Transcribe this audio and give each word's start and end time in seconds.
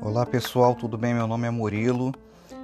Olá 0.00 0.24
pessoal, 0.24 0.74
tudo 0.74 0.96
bem? 0.96 1.12
Meu 1.12 1.26
nome 1.26 1.46
é 1.46 1.50
Murilo 1.50 2.14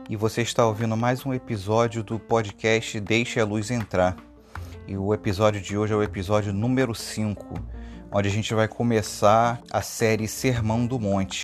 e 0.08 0.17
você 0.17 0.41
está 0.41 0.67
ouvindo 0.67 0.96
mais 0.96 1.26
um 1.26 1.34
episódio 1.34 2.02
do 2.02 2.18
podcast 2.18 2.98
Deixe 2.98 3.38
a 3.38 3.44
Luz 3.44 3.70
Entrar. 3.70 4.16
E 4.88 4.96
o 4.96 5.12
episódio 5.12 5.60
de 5.60 5.76
hoje 5.76 5.92
é 5.92 5.96
o 5.96 6.02
episódio 6.02 6.50
número 6.50 6.94
5, 6.94 7.60
onde 8.11 8.29
a 8.29 8.32
gente 8.32 8.55
vai 8.55 8.66
começar 8.66 9.61
a 9.70 9.82
série 9.82 10.27
Sermão 10.27 10.86
do 10.86 10.98
Monte. 10.98 11.41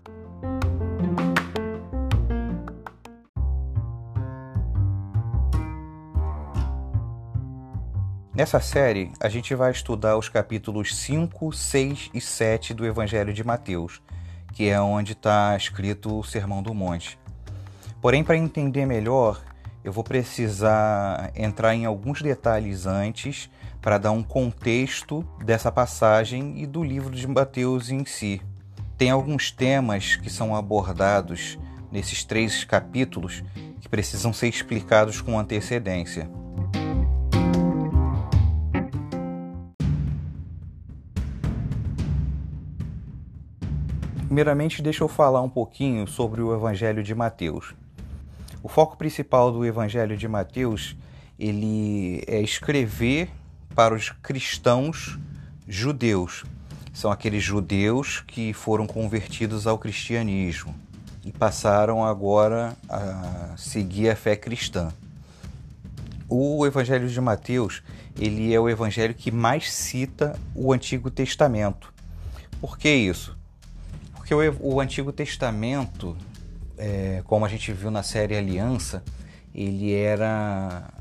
Nessa 8.39 8.61
série, 8.61 9.11
a 9.19 9.29
gente 9.29 9.53
vai 9.53 9.73
estudar 9.73 10.17
os 10.17 10.29
capítulos 10.29 10.95
5, 10.95 11.53
6 11.53 12.11
e 12.15 12.21
7 12.21 12.73
do 12.73 12.87
Evangelho 12.87 13.35
de 13.35 13.43
Mateus 13.43 14.01
que 14.53 14.69
é 14.69 14.81
onde 14.81 15.11
está 15.13 15.57
escrito 15.57 16.21
o 16.21 16.23
Sermão 16.23 16.63
do 16.63 16.73
Monte. 16.73 17.19
Porém, 18.01 18.23
para 18.23 18.37
entender 18.37 18.87
melhor, 18.87 19.43
eu 19.83 19.93
vou 19.93 20.05
precisar 20.05 21.33
entrar 21.35 21.75
em 21.75 21.85
alguns 21.85 22.23
detalhes 22.23 22.87
antes 22.87 23.51
para 23.83 23.99
dar 23.99 24.13
um 24.13 24.23
contexto 24.23 25.27
dessa 25.45 25.73
passagem 25.73 26.63
e 26.63 26.65
do 26.65 26.85
livro 26.85 27.13
de 27.15 27.27
Mateus 27.27 27.91
em 27.91 28.05
si. 28.05 28.41
Tem 28.97 29.11
alguns 29.11 29.51
temas 29.51 30.15
que 30.15 30.31
são 30.31 30.55
abordados 30.55 31.59
nesses 31.91 32.23
três 32.23 32.63
capítulos 32.63 33.43
que 33.81 33.89
precisam 33.89 34.33
ser 34.33 34.47
explicados 34.47 35.21
com 35.21 35.37
antecedência. 35.37 36.31
Primeiramente, 44.29 44.83
deixa 44.83 45.03
eu 45.03 45.09
falar 45.09 45.41
um 45.41 45.49
pouquinho 45.49 46.07
sobre 46.07 46.43
o 46.43 46.55
Evangelho 46.55 47.03
de 47.03 47.15
Mateus. 47.15 47.75
O 48.63 48.69
foco 48.69 48.95
principal 48.95 49.51
do 49.51 49.65
Evangelho 49.65 50.19
de 50.19 50.29
Mateus 50.29 50.95
ele 51.39 52.23
é 52.27 52.39
escrever 52.39 53.31
para 53.75 53.95
os 53.95 54.11
cristãos 54.11 55.19
judeus. 55.67 56.45
São 56.93 57.11
aqueles 57.11 57.43
judeus 57.43 58.21
que 58.27 58.53
foram 58.53 58.87
convertidos 58.87 59.67
ao 59.67 59.79
cristianismo 59.79 60.75
e 61.25 61.33
passaram 61.33 62.05
agora 62.05 62.77
a 62.87 63.55
seguir 63.57 64.11
a 64.11 64.15
fé 64.15 64.37
cristã. 64.37 64.93
O 66.29 66.67
Evangelho 66.67 67.09
de 67.09 67.19
Mateus 67.19 67.83
ele 68.21 68.53
é 68.53 68.61
o 68.61 68.69
evangelho 68.69 69.15
que 69.15 69.31
mais 69.31 69.73
cita 69.73 70.39
o 70.55 70.71
Antigo 70.71 71.11
Testamento. 71.11 71.95
Por 72.61 72.77
que 72.77 72.91
isso? 72.91 73.38
Porque 74.29 74.35
o, 74.35 74.75
o 74.75 74.79
Antigo 74.79 75.11
Testamento, 75.11 76.15
é, 76.77 77.23
como 77.25 77.47
a 77.47 77.49
gente 77.49 77.73
viu 77.73 77.91
na 77.91 78.03
série 78.03 78.37
Aliança, 78.37 79.03
ele 79.55 79.95
era 79.95 80.93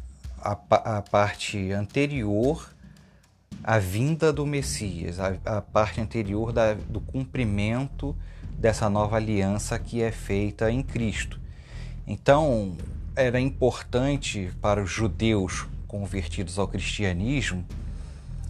a, 0.42 0.52
a 0.98 1.02
parte 1.02 1.74
anterior 1.74 2.74
à 3.62 3.80
vinda 3.80 4.32
do 4.32 4.46
Messias, 4.46 5.20
a, 5.20 5.36
a 5.44 5.62
parte 5.62 6.00
anterior 6.00 6.54
da, 6.54 6.74
do 6.74 7.02
cumprimento 7.02 8.16
dessa 8.58 8.90
nova 8.90 9.18
aliança 9.18 9.78
que 9.78 10.02
é 10.02 10.10
feita 10.10 10.72
em 10.72 10.82
Cristo. 10.82 11.38
Então, 12.08 12.78
era 13.14 13.42
importante 13.42 14.54
para 14.62 14.82
os 14.82 14.90
judeus 14.90 15.68
convertidos 15.86 16.58
ao 16.58 16.66
cristianismo 16.66 17.66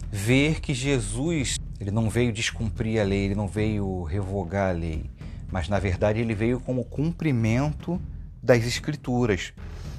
ver 0.08 0.60
que 0.60 0.72
Jesus 0.72 1.58
ele 1.80 1.90
não 1.90 2.10
veio 2.10 2.32
descumprir 2.32 3.00
a 3.00 3.04
lei, 3.04 3.26
ele 3.26 3.34
não 3.34 3.46
veio 3.46 4.02
revogar 4.02 4.70
a 4.70 4.72
lei, 4.72 5.10
mas 5.50 5.68
na 5.68 5.78
verdade 5.78 6.20
ele 6.20 6.34
veio 6.34 6.60
como 6.60 6.84
cumprimento 6.84 8.00
das 8.42 8.64
escrituras. 8.64 9.52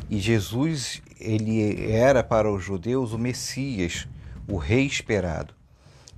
E 0.09 0.19
Jesus, 0.19 1.01
ele 1.19 1.91
era 1.91 2.23
para 2.23 2.51
os 2.51 2.63
judeus 2.63 3.13
o 3.13 3.17
Messias, 3.17 4.07
o 4.47 4.57
rei 4.57 4.85
esperado. 4.85 5.53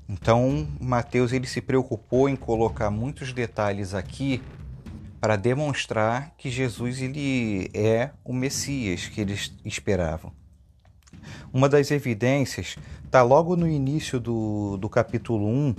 Então, 0.07 0.67
Mateus 0.79 1.31
ele 1.31 1.47
se 1.47 1.61
preocupou 1.61 2.27
em 2.27 2.35
colocar 2.35 2.89
muitos 2.89 3.31
detalhes 3.31 3.93
aqui 3.93 4.41
para 5.21 5.35
demonstrar 5.35 6.33
que 6.37 6.49
Jesus 6.49 7.01
ele 7.01 7.69
é 7.73 8.09
o 8.23 8.33
Messias 8.33 9.07
que 9.07 9.21
eles 9.21 9.53
esperavam. 9.63 10.33
Uma 11.53 11.67
das 11.67 11.91
evidências 11.91 12.77
está 13.05 13.21
logo 13.23 13.55
no 13.55 13.67
início 13.67 14.19
do, 14.19 14.77
do 14.77 14.87
capítulo 14.87 15.47
1, 15.47 15.75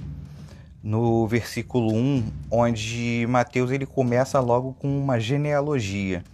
no 0.83 1.27
versículo 1.27 1.95
1, 1.95 2.25
onde 2.51 3.27
Mateus 3.29 3.71
ele 3.71 3.87
começa 3.87 4.41
logo 4.41 4.75
com 4.75 4.99
uma 4.99 5.19
genealogia. 5.21 6.25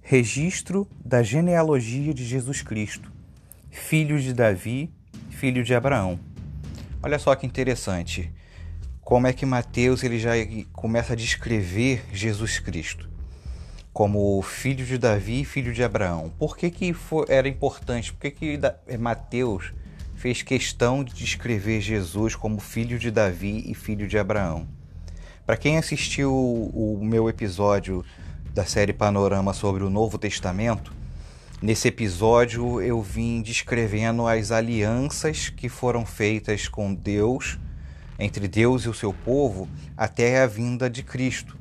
Registro 0.00 0.88
da 1.04 1.22
genealogia 1.22 2.14
de 2.14 2.24
Jesus 2.24 2.62
Cristo, 2.62 3.12
filho 3.70 4.18
de 4.18 4.32
Davi, 4.32 4.90
filho 5.30 5.62
de 5.62 5.74
Abraão. 5.74 6.18
Olha 7.02 7.18
só 7.18 7.34
que 7.34 7.46
interessante. 7.46 8.32
Como 9.00 9.26
é 9.26 9.32
que 9.32 9.46
Mateus 9.46 10.02
ele 10.02 10.18
já 10.18 10.32
começa 10.72 11.12
a 11.12 11.16
descrever 11.16 12.04
Jesus 12.12 12.58
Cristo? 12.58 13.07
Como 13.98 14.40
filho 14.42 14.86
de 14.86 14.96
Davi 14.96 15.40
e 15.40 15.44
filho 15.44 15.74
de 15.74 15.82
Abraão. 15.82 16.32
Por 16.38 16.56
que, 16.56 16.70
que 16.70 16.92
foi, 16.92 17.26
era 17.28 17.48
importante? 17.48 18.12
Por 18.12 18.20
que, 18.20 18.30
que 18.30 18.60
eh, 18.86 18.96
Mateus 18.96 19.72
fez 20.14 20.40
questão 20.40 21.02
de 21.02 21.12
descrever 21.12 21.80
Jesus 21.80 22.36
como 22.36 22.60
filho 22.60 22.96
de 22.96 23.10
Davi 23.10 23.64
e 23.66 23.74
filho 23.74 24.06
de 24.06 24.16
Abraão? 24.16 24.68
Para 25.44 25.56
quem 25.56 25.78
assistiu 25.78 26.32
o, 26.32 27.00
o 27.00 27.04
meu 27.04 27.28
episódio 27.28 28.04
da 28.54 28.64
série 28.64 28.92
Panorama 28.92 29.52
sobre 29.52 29.82
o 29.82 29.90
Novo 29.90 30.16
Testamento, 30.16 30.92
nesse 31.60 31.88
episódio 31.88 32.80
eu 32.80 33.02
vim 33.02 33.42
descrevendo 33.42 34.28
as 34.28 34.52
alianças 34.52 35.48
que 35.48 35.68
foram 35.68 36.06
feitas 36.06 36.68
com 36.68 36.94
Deus, 36.94 37.58
entre 38.16 38.46
Deus 38.46 38.84
e 38.84 38.88
o 38.88 38.94
seu 38.94 39.12
povo, 39.12 39.68
até 39.96 40.40
a 40.40 40.46
vinda 40.46 40.88
de 40.88 41.02
Cristo. 41.02 41.57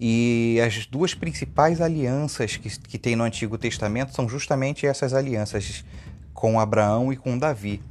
E 0.00 0.60
as 0.64 0.86
duas 0.86 1.14
principais 1.14 1.80
alianças 1.80 2.56
que, 2.56 2.68
que 2.78 2.98
tem 2.98 3.16
no 3.16 3.24
Antigo 3.24 3.58
Testamento 3.58 4.14
são 4.14 4.28
justamente 4.28 4.86
essas 4.86 5.12
alianças 5.12 5.84
com 6.32 6.60
Abraão 6.60 7.12
e 7.12 7.16
com 7.16 7.36
Davi. 7.36 7.82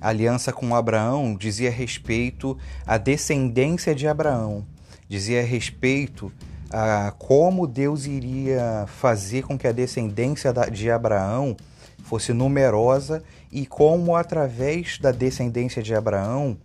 A 0.00 0.08
aliança 0.08 0.52
com 0.52 0.74
Abraão 0.74 1.36
dizia 1.36 1.70
respeito 1.70 2.56
à 2.86 2.96
descendência 2.96 3.94
de 3.94 4.08
Abraão, 4.08 4.64
dizia 5.06 5.42
respeito 5.42 6.32
a 6.70 7.12
como 7.18 7.66
Deus 7.66 8.06
iria 8.06 8.86
fazer 8.86 9.42
com 9.42 9.58
que 9.58 9.66
a 9.66 9.72
descendência 9.72 10.54
de 10.72 10.90
Abraão 10.90 11.54
fosse 12.02 12.32
numerosa 12.32 13.22
e 13.52 13.66
como, 13.66 14.16
através 14.16 14.98
da 14.98 15.12
descendência 15.12 15.82
de 15.82 15.94
Abraão, 15.94 16.56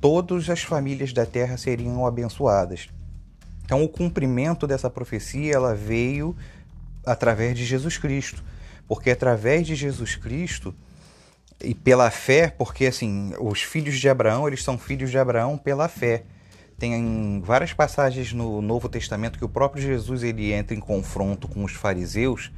todas 0.00 0.50
as 0.50 0.62
famílias 0.62 1.12
da 1.12 1.24
terra 1.24 1.56
seriam 1.56 2.06
abençoadas. 2.06 2.88
Então, 3.68 3.84
o 3.84 3.88
cumprimento 3.88 4.66
dessa 4.66 4.88
profecia 4.88 5.52
ela 5.52 5.74
veio 5.74 6.34
através 7.04 7.54
de 7.54 7.66
Jesus 7.66 7.98
Cristo, 7.98 8.42
porque 8.88 9.10
através 9.10 9.66
de 9.66 9.74
Jesus 9.74 10.16
Cristo 10.16 10.74
e 11.62 11.74
pela 11.74 12.10
fé, 12.10 12.48
porque 12.48 12.86
assim, 12.86 13.34
os 13.38 13.60
filhos 13.60 14.00
de 14.00 14.08
Abraão, 14.08 14.48
eles 14.48 14.64
são 14.64 14.78
filhos 14.78 15.10
de 15.10 15.18
Abraão 15.18 15.58
pela 15.58 15.86
fé. 15.86 16.22
Tem 16.78 17.42
várias 17.44 17.74
passagens 17.74 18.32
no 18.32 18.62
Novo 18.62 18.88
Testamento 18.88 19.38
que 19.38 19.44
o 19.44 19.50
próprio 19.50 19.82
Jesus 19.82 20.22
ele 20.22 20.50
entra 20.50 20.74
em 20.74 20.80
confronto 20.80 21.46
com 21.46 21.62
os 21.62 21.72
fariseus 21.72 22.50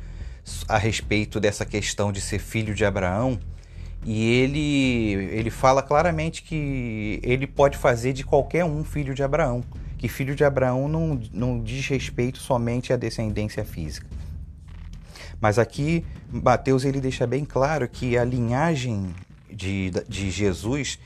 a 0.69 0.79
respeito 0.79 1.41
dessa 1.41 1.67
questão 1.67 2.13
de 2.13 2.21
ser 2.21 2.39
filho 2.39 2.73
de 2.73 2.85
Abraão, 2.85 3.37
e 4.07 4.31
ele 4.31 5.15
ele 5.37 5.51
fala 5.51 5.83
claramente 5.83 6.41
que 6.45 7.19
ele 7.21 7.49
pode 7.49 7.77
fazer 7.77 8.13
de 8.13 8.23
qualquer 8.23 8.65
um 8.65 8.85
filho 8.85 9.13
de 9.13 9.25
Abraão 9.25 9.65
que 10.01 10.09
filho 10.09 10.35
de 10.35 10.43
Abraão 10.43 10.89
não, 10.89 11.21
não 11.31 11.63
diz 11.63 11.87
respeito 11.87 12.39
somente 12.39 12.91
à 12.91 12.97
descendência 12.97 13.63
física. 13.67 14.07
Mas 15.39 15.59
aqui 15.59 16.07
Mateus 16.33 16.87
ele 16.87 17.03
deixa 17.03 17.27
bem 17.27 17.45
claro 17.45 17.87
que 17.87 18.17
a 18.17 18.25
linhagem 18.25 19.15
de, 19.53 19.91
de 20.09 20.31
Jesus 20.31 20.99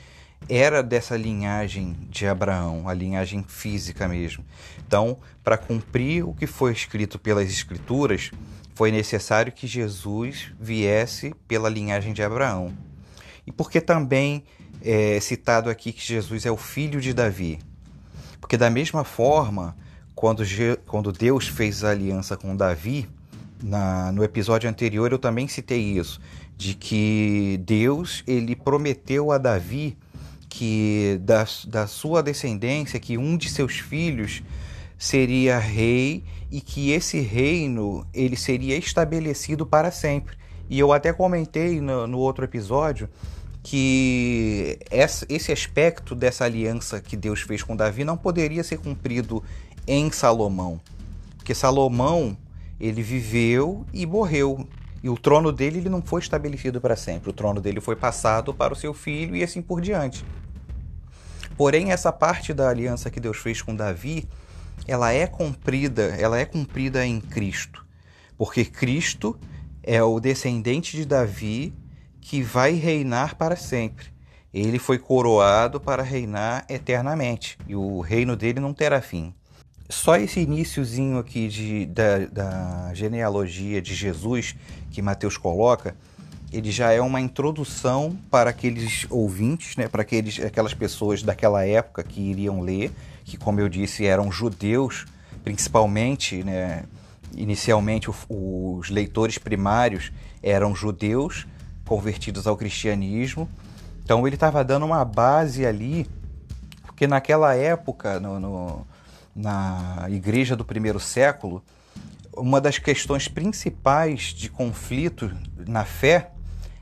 era 0.49 0.81
dessa 0.81 1.17
linhagem 1.17 1.96
de 2.08 2.25
Abraão, 2.25 2.88
a 2.88 2.94
linhagem 2.94 3.43
física 3.43 4.06
mesmo. 4.06 4.44
Então, 4.87 5.19
para 5.43 5.58
cumprir 5.58 6.25
o 6.25 6.32
que 6.32 6.47
foi 6.47 6.70
escrito 6.70 7.19
pelas 7.19 7.49
Escrituras, 7.49 8.31
foi 8.76 8.93
necessário 8.93 9.50
que 9.50 9.67
Jesus 9.67 10.52
viesse 10.61 11.35
pela 11.49 11.69
linhagem 11.69 12.12
de 12.12 12.23
Abraão. 12.23 12.73
E 13.44 13.50
porque 13.50 13.81
também 13.81 14.44
é 14.81 15.19
citado 15.19 15.69
aqui 15.69 15.93
que 15.93 16.00
Jesus 16.00 16.47
é 16.47 16.50
o 16.52 16.56
filho 16.56 17.00
de 17.00 17.12
Davi. 17.12 17.58
Porque, 18.44 18.58
da 18.58 18.69
mesma 18.69 19.05
forma, 19.05 19.75
quando, 20.14 20.43
quando 20.87 21.11
Deus 21.11 21.49
fez 21.49 21.82
a 21.82 21.93
aliança 21.93 22.37
com 22.37 22.55
Davi, 22.55 23.08
na, 23.62 24.12
no 24.12 24.23
episódio 24.23 24.69
anterior 24.69 25.11
eu 25.11 25.19
também 25.19 25.49
citei 25.49 25.81
isso. 25.81 26.20
de 26.55 26.75
que 26.75 27.58
Deus 27.64 28.23
ele 28.26 28.55
prometeu 28.55 29.32
a 29.32 29.38
Davi 29.38 29.96
que 30.46 31.19
da, 31.23 31.46
da 31.67 31.87
sua 31.87 32.23
descendência, 32.23 33.00
que 33.00 33.17
um 33.17 33.38
de 33.38 33.49
seus 33.49 33.79
filhos 33.79 34.43
seria 34.99 35.58
rei 35.58 36.23
e 36.50 36.61
que 36.61 36.90
esse 36.90 37.20
reino 37.20 38.06
ele 38.12 38.37
seria 38.37 38.76
estabelecido 38.76 39.64
para 39.64 39.90
sempre. 39.90 40.37
E 40.69 40.79
eu 40.79 40.93
até 40.93 41.14
comentei 41.14 41.81
no, 41.81 42.06
no 42.06 42.19
outro 42.19 42.44
episódio 42.44 43.08
que 43.64 44.78
esse 44.90 45.50
aspecto 45.50 46.14
dessa 46.14 46.44
aliança 46.44 47.00
que 47.00 47.16
Deus 47.16 47.40
fez 47.40 47.62
com 47.62 47.75
Davi 47.75 48.05
não 48.05 48.14
poderia 48.14 48.62
ser 48.62 48.78
cumprido 48.78 49.43
em 49.88 50.12
Salomão, 50.12 50.78
porque 51.38 51.55
Salomão 51.55 52.37
ele 52.78 53.02
viveu 53.02 53.87
e 53.90 54.05
morreu 54.05 54.69
e 55.02 55.08
o 55.08 55.16
trono 55.16 55.50
dele 55.50 55.78
ele 55.78 55.88
não 55.88 56.02
foi 56.02 56.20
estabelecido 56.20 56.81
para 56.81 56.94
sempre. 56.94 57.31
O 57.31 57.32
trono 57.32 57.61
dele 57.61 57.81
foi 57.81 57.96
passado 57.96 58.52
para 58.52 58.75
o 58.75 58.76
seu 58.76 58.93
filho 58.93 59.34
e 59.34 59.43
assim 59.43 59.62
por 59.62 59.81
diante. 59.81 60.25
Porém, 61.56 61.90
essa 61.90 62.12
parte 62.12 62.52
da 62.52 62.69
aliança 62.69 63.11
que 63.11 63.20
Deus 63.20 63.38
fez 63.38 63.62
com 63.62 63.75
Davi, 63.75 64.28
ela 64.87 65.12
é 65.12 65.26
cumprida, 65.26 66.14
ela 66.19 66.38
é 66.38 66.44
cumprida 66.44 67.05
em 67.06 67.20
Cristo. 67.20 67.84
Porque 68.37 68.64
Cristo 68.64 69.38
é 69.82 70.02
o 70.02 70.19
descendente 70.20 70.96
de 70.96 71.05
Davi 71.05 71.72
que 72.25 72.41
vai 72.43 72.73
reinar 72.73 73.37
para 73.37 73.55
sempre. 73.55 74.06
Ele 74.53 74.79
foi 74.79 74.99
coroado 74.99 75.79
para 75.79 76.03
reinar 76.03 76.65
eternamente 76.71 77.59
e 77.69 77.76
o 77.76 78.00
reino 78.00 78.35
dele 78.35 78.61
não 78.61 78.73
terá 78.73 79.03
fim. 79.03 79.35
Só 79.91 80.17
esse 80.17 80.41
iníciozinho 80.41 81.19
aqui 81.19 81.49
de, 81.49 81.85
da, 81.85 82.21
da 82.21 82.94
genealogia 82.94 83.82
de 83.82 83.94
Jesus 83.94 84.56
que 84.91 85.03
Mateus 85.03 85.37
coloca, 85.37 85.94
ele 86.50 86.71
já 86.71 86.93
é 86.93 87.00
uma 87.00 87.21
introdução 87.21 88.19
para 88.31 88.49
aqueles 88.49 89.06
ouvintes, 89.11 89.76
né, 89.76 89.87
para 89.87 90.00
aqueles, 90.00 90.41
aquelas 90.41 90.73
pessoas 90.73 91.23
daquela 91.23 91.67
época 91.67 92.03
que 92.03 92.23
iriam 92.23 92.62
ler, 92.62 92.91
que, 93.23 93.37
como 93.37 93.61
eu 93.61 93.69
disse, 93.69 94.06
eram 94.06 94.32
judeus, 94.32 95.05
principalmente, 95.43 96.43
né, 96.43 96.85
inicialmente 97.37 98.09
os 98.31 98.88
leitores 98.88 99.37
primários 99.37 100.11
eram 100.43 100.75
judeus 100.75 101.47
convertidos 101.87 102.47
ao 102.47 102.57
cristianismo. 102.57 103.49
Então 104.03 104.27
ele 104.27 104.37
estava 104.37 104.63
dando 104.63 104.85
uma 104.87 105.05
base 105.05 105.65
ali, 105.65 106.07
porque 106.83 107.07
naquela 107.07 107.55
época, 107.55 108.21
no, 108.21 108.39
no, 108.39 108.87
na 109.35 110.07
igreja 110.11 110.55
do 110.55 110.65
primeiro 110.65 111.01
século, 111.01 111.63
uma 112.37 112.61
das 112.61 112.79
questões 112.79 113.29
principais 113.29 114.35
de 114.35 114.51
conflito 114.51 115.35
na 115.67 115.85
fé 115.85 116.31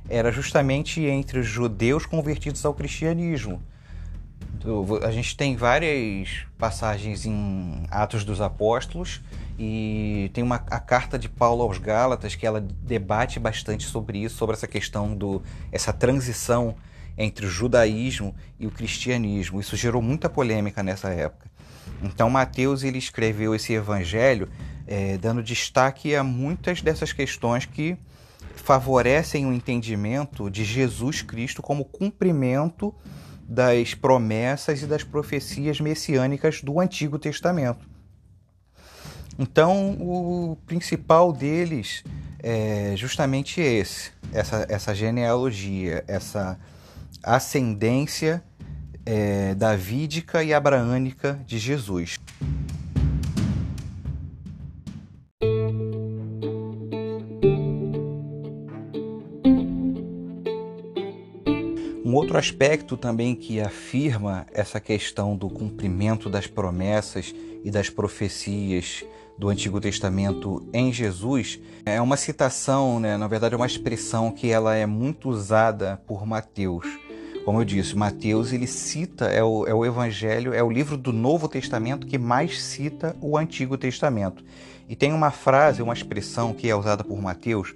era 0.09 0.33
justamente 0.33 1.01
entre 1.03 1.39
os 1.39 1.47
judeus 1.47 2.07
convertidos 2.07 2.65
ao 2.65 2.75
cristianismo. 2.75 3.63
A 5.05 5.11
gente 5.11 5.37
tem 5.37 5.57
várias 5.57 6.45
passagens 6.57 7.27
em 7.27 7.85
Atos 7.91 8.25
dos 8.25 8.41
Apóstolos 8.41 9.21
e 9.65 10.29
tem 10.31 10.43
uma 10.43 10.57
a 10.57 10.81
carta 10.81 11.17
de 11.17 11.29
Paulo 11.29 11.63
aos 11.63 11.79
Gálatas 11.79 12.35
que 12.35 12.45
ela 12.45 12.61
debate 12.61 13.39
bastante 13.39 13.87
sobre 13.87 14.19
isso, 14.19 14.37
sobre 14.37 14.57
essa 14.57 14.67
questão 14.67 15.15
do 15.15 15.41
essa 15.71 15.93
transição 15.93 16.75
entre 17.17 17.47
o 17.47 17.49
judaísmo 17.49 18.35
e 18.59 18.67
o 18.67 18.73
cristianismo. 18.73 19.61
Isso 19.61 19.77
gerou 19.77 20.03
muita 20.03 20.29
polêmica 20.29 20.83
nessa 20.83 21.11
época. 21.11 21.49
Então 22.03 22.29
Mateus 22.29 22.83
ele 22.83 22.99
escreveu 22.99 23.55
esse 23.55 23.73
evangelho 23.73 24.49
é, 24.85 25.17
dando 25.17 25.41
destaque 25.45 26.17
a 26.17 26.25
muitas 26.25 26.83
dessas 26.83 27.13
questões 27.13 27.65
que 27.65 27.97
favorecem 28.57 29.47
o 29.47 29.53
entendimento 29.53 30.51
de 30.51 30.65
Jesus 30.65 31.23
Cristo 31.23 31.63
como 31.63 31.85
cumprimento 31.85 32.93
das 33.49 33.95
promessas 33.95 34.83
e 34.83 34.87
das 34.87 35.05
profecias 35.05 35.79
messiânicas 35.79 36.61
do 36.63 36.81
Antigo 36.81 37.17
Testamento. 37.17 37.92
Então, 39.39 39.97
o 40.01 40.57
principal 40.67 41.33
deles 41.33 42.05
é 42.43 42.95
justamente 42.97 43.61
esse, 43.61 44.11
essa, 44.33 44.67
essa 44.69 44.95
genealogia, 44.95 46.05
essa 46.07 46.59
ascendência 47.23 48.43
é, 49.07 49.55
davídica 49.55 50.43
e 50.43 50.53
abraânica 50.53 51.39
de 51.47 51.59
Jesus. 51.59 52.19
Um 62.05 62.15
outro 62.15 62.37
aspecto 62.37 62.97
também 62.97 63.35
que 63.35 63.59
afirma 63.59 64.47
essa 64.53 64.79
questão 64.79 65.35
do 65.35 65.49
cumprimento 65.49 66.29
das 66.29 66.47
promessas 66.47 67.35
e 67.65 67.71
das 67.71 67.89
profecias 67.89 69.03
do 69.39 69.49
Antigo 69.49 69.81
Testamento 69.81 70.67
em 70.73 70.93
Jesus 70.93 71.59
é 71.85 72.01
uma 72.01 72.17
citação, 72.17 73.01
né? 73.01 73.17
na 73.17 73.27
verdade 73.27 73.55
é 73.55 73.57
uma 73.57 73.67
expressão 73.67 74.31
que 74.31 74.51
ela 74.51 74.75
é 74.75 74.87
muito 74.87 75.29
usada 75.29 76.01
por 76.07 76.27
Mateus. 76.27 76.87
Como 77.45 77.61
eu 77.61 77.65
disse, 77.65 77.97
Mateus 77.97 78.53
ele 78.53 78.69
cita, 78.69 79.27
é 79.27 79.43
o, 79.43 79.67
é 79.67 79.75
o 79.75 79.85
Evangelho, 79.85 80.55
é 80.55 80.63
o 80.63 80.71
livro 80.71 80.97
do 80.97 81.13
Novo 81.13 81.49
Testamento 81.49 82.07
que 82.07 82.17
mais 82.17 82.63
cita 82.63 83.17
o 83.21 83.37
Antigo 83.37 83.77
Testamento. 83.77 84.45
E 84.89 84.95
tem 84.95 85.13
uma 85.13 85.31
frase, 85.31 85.83
uma 85.83 85.95
expressão 85.95 86.53
que 86.53 86.69
é 86.69 86.77
usada 86.77 87.03
por 87.03 87.21
Mateus, 87.21 87.75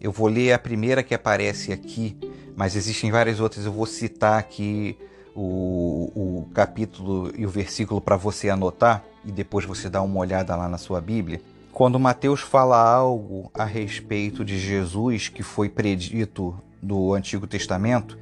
eu 0.00 0.12
vou 0.12 0.28
ler 0.28 0.52
a 0.52 0.58
primeira 0.58 1.02
que 1.02 1.14
aparece 1.14 1.72
aqui, 1.72 2.16
mas 2.54 2.76
existem 2.76 3.10
várias 3.10 3.40
outras, 3.40 3.64
eu 3.64 3.72
vou 3.72 3.86
citar 3.86 4.38
aqui 4.38 4.96
o, 5.34 6.12
o 6.14 6.48
capítulo 6.54 7.32
e 7.36 7.44
o 7.44 7.48
versículo 7.48 8.00
para 8.00 8.16
você 8.16 8.48
anotar 8.48 9.04
e 9.28 9.30
depois 9.30 9.66
você 9.66 9.90
dá 9.90 10.00
uma 10.00 10.18
olhada 10.18 10.56
lá 10.56 10.70
na 10.70 10.78
sua 10.78 11.02
Bíblia. 11.02 11.42
Quando 11.70 12.00
Mateus 12.00 12.40
fala 12.40 12.82
algo 12.82 13.50
a 13.52 13.62
respeito 13.62 14.42
de 14.42 14.58
Jesus 14.58 15.28
que 15.28 15.42
foi 15.42 15.68
predito 15.68 16.58
do 16.82 17.12
Antigo 17.12 17.46
Testamento, 17.46 18.18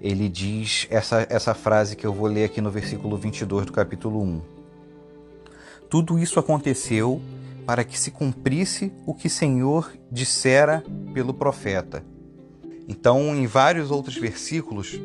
ele 0.00 0.28
diz 0.28 0.86
essa, 0.88 1.26
essa 1.28 1.52
frase 1.52 1.96
que 1.96 2.06
eu 2.06 2.12
vou 2.12 2.28
ler 2.28 2.44
aqui 2.44 2.60
no 2.60 2.70
versículo 2.70 3.16
22 3.16 3.66
do 3.66 3.72
capítulo 3.72 4.22
1. 4.22 4.40
Tudo 5.90 6.16
isso 6.16 6.38
aconteceu 6.38 7.20
para 7.66 7.82
que 7.82 7.98
se 7.98 8.12
cumprisse 8.12 8.92
o 9.04 9.12
que 9.12 9.28
Senhor 9.28 9.92
dissera 10.12 10.84
pelo 11.12 11.34
profeta. 11.34 12.04
Então, 12.86 13.34
em 13.34 13.48
vários 13.48 13.90
outros 13.90 14.16
versículos, 14.16 15.00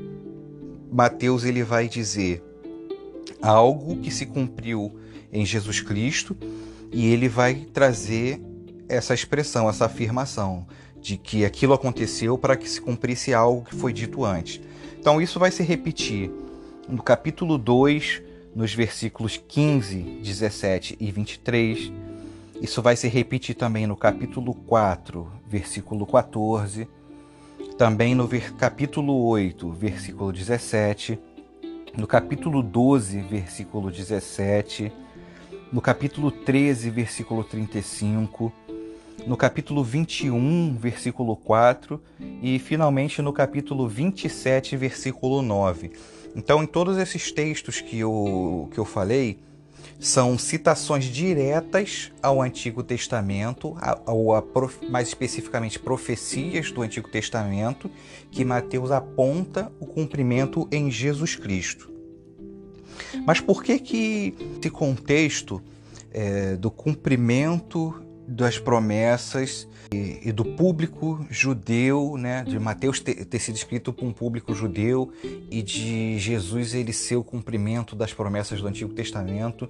Mateus 0.92 1.46
ele 1.46 1.64
vai 1.64 1.90
dizer 1.90 2.44
algo 3.42 3.98
que 3.98 4.12
se 4.12 4.28
cumpriu 4.28 5.01
em 5.31 5.45
Jesus 5.45 5.81
Cristo 5.81 6.35
e 6.92 7.07
ele 7.07 7.28
vai 7.30 7.56
trazer 7.56 8.42
essa 8.90 9.14
expressão, 9.14 9.69
essa 9.69 9.85
afirmação 9.85 10.66
de 11.00 11.18
que 11.18 11.45
aquilo 11.45 11.73
aconteceu 11.73 12.38
para 12.38 12.56
que 12.56 12.69
se 12.69 12.81
cumprisse 12.81 13.33
algo 13.33 13.64
que 13.64 13.76
foi 13.76 13.94
dito 13.94 14.26
antes. 14.26 14.61
Então 15.00 15.21
isso 15.21 15.40
vai 15.40 15.52
se 15.52 15.64
repetir 15.64 16.30
no 16.88 17.02
capítulo 17.02 17.57
2, 17.57 18.21
nos 18.56 18.73
versículos 18.73 19.38
15, 19.38 20.19
17 20.21 20.97
e 21.00 21.11
23. 21.11 21.92
Isso 22.61 22.81
vai 22.81 22.95
se 22.95 23.07
repetir 23.07 23.56
também 23.56 23.88
no 23.88 23.95
capítulo 23.95 24.54
4, 24.54 25.31
versículo 25.47 26.06
14 26.06 26.88
também 27.81 28.14
no 28.14 28.30
capítulo 28.59 29.26
8, 29.26 29.71
versículo 29.71 30.31
17, 30.31 31.18
no 31.97 32.06
capítulo 32.06 32.61
12, 32.61 33.21
versículo 33.21 33.90
17, 33.90 34.92
no 35.71 35.81
capítulo 35.81 36.31
13, 36.31 36.90
versículo 36.90 37.44
35, 37.44 38.51
no 39.25 39.37
capítulo 39.37 39.83
21, 39.83 40.75
versículo 40.78 41.35
4 41.35 42.01
e 42.42 42.59
finalmente 42.59 43.21
no 43.21 43.31
capítulo 43.31 43.87
27, 43.87 44.75
versículo 44.75 45.42
9. 45.42 45.92
Então, 46.35 46.61
em 46.63 46.66
todos 46.66 46.97
esses 46.97 47.31
textos 47.31 47.80
que 47.80 47.99
eu, 47.99 48.69
que 48.73 48.80
eu 48.80 48.85
falei, 48.85 49.40
são 49.99 50.37
citações 50.37 51.06
diretas 51.06 52.11
ao 52.23 52.42
Antigo 52.42 52.81
Testamento, 52.81 53.78
ou 54.07 54.31
mais 54.90 55.09
especificamente 55.09 55.78
profecias 55.78 56.71
do 56.71 56.81
Antigo 56.81 57.07
Testamento, 57.07 57.90
que 58.31 58.44
Mateus 58.44 58.92
aponta 58.92 59.71
o 59.80 59.85
cumprimento 59.85 60.68
em 60.71 60.90
Jesus 60.90 61.35
Cristo. 61.35 61.91
Mas 63.25 63.39
por 63.39 63.63
que 63.63 63.80
que 63.80 64.33
esse 64.59 64.69
contexto 64.69 65.61
é, 66.11 66.56
do 66.56 66.69
cumprimento 66.69 67.94
das 68.27 68.57
promessas 68.57 69.68
e, 69.94 70.30
e, 70.30 70.31
do 70.31 70.45
público 70.45 71.25
judeu, 71.30 72.15
né, 72.18 72.44
de 72.44 72.57
Mateus 72.59 72.99
ter, 72.99 73.25
ter, 73.25 73.39
sido 73.39 73.56
escrito 73.56 73.91
para 73.91 74.06
um 74.06 74.13
público 74.13 74.53
judeu 74.53 75.11
e 75.49 75.61
de 75.61 76.18
Jesus 76.18 76.73
ele 76.73 76.94
ser 76.94 77.18
o 77.18 77.23
cumprimento 77.23 77.95
das 77.95 78.13
promessas 78.13 78.61
do 78.61 78.68
Antigo 78.68 78.94
Testamento, 78.94 79.69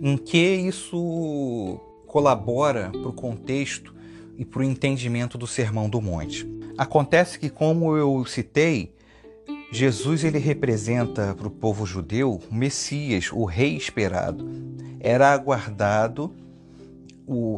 em 0.00 0.16
que 0.16 0.38
isso 0.38 1.80
colabora 2.06 2.90
para 2.90 3.08
o 3.08 3.12
contexto 3.12 3.94
e 4.36 4.44
para 4.44 4.60
o 4.60 4.64
entendimento 4.64 5.38
do 5.38 5.46
Sermão 5.46 5.88
do 5.88 6.00
Monte. 6.00 6.48
Acontece 6.76 7.38
que, 7.38 7.48
como 7.48 7.96
eu 7.96 8.24
citei, 8.24 8.92
Jesus 9.70 10.24
ele 10.24 10.38
representa 10.38 11.34
para 11.34 11.48
o 11.48 11.50
povo 11.50 11.84
judeu 11.84 12.40
o 12.50 12.54
Messias, 12.54 13.30
o 13.32 13.44
rei 13.44 13.76
esperado. 13.76 14.48
Era 15.00 15.32
aguardado 15.32 16.32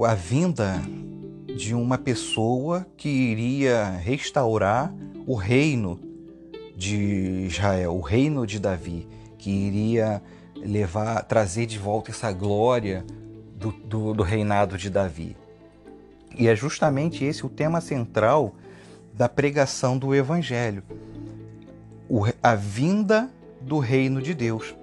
a 0.06 0.14
vinda 0.14 0.80
de 1.56 1.74
uma 1.74 1.98
pessoa 1.98 2.86
que 2.96 3.08
iria 3.08 3.90
restaurar 3.90 4.94
o 5.26 5.34
reino 5.34 5.98
de 6.76 7.46
Israel, 7.46 7.94
o 7.94 8.00
reino 8.00 8.46
de 8.46 8.58
Davi, 8.58 9.08
que 9.38 9.50
iria 9.50 10.22
levar, 10.56 11.22
trazer 11.24 11.66
de 11.66 11.78
volta 11.78 12.10
essa 12.10 12.30
glória 12.32 13.04
do, 13.56 13.72
do, 13.72 14.14
do 14.14 14.22
reinado 14.22 14.76
de 14.76 14.90
Davi. 14.90 15.36
E 16.38 16.48
é 16.48 16.54
justamente 16.54 17.24
esse 17.24 17.46
o 17.46 17.48
tema 17.48 17.80
central 17.80 18.54
da 19.14 19.28
pregação 19.28 19.96
do 19.96 20.14
Evangelho, 20.14 20.82
a 22.42 22.54
vinda 22.54 23.30
do 23.60 23.78
reino 23.78 24.22
de 24.22 24.34
Deus. 24.34 24.74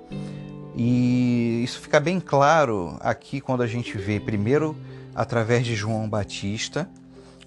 E 0.75 1.62
isso 1.63 1.80
fica 1.80 2.00
bem 2.00 2.20
claro 2.20 2.98
aqui 3.00 3.39
quando 3.39 3.62
a 3.62 3.68
gente 3.68 3.98
vê 3.98 4.20
primeiro 4.20 4.75
através 5.13 5.65
de 5.65 5.75
João 5.75 6.10
Batista, 6.10 6.89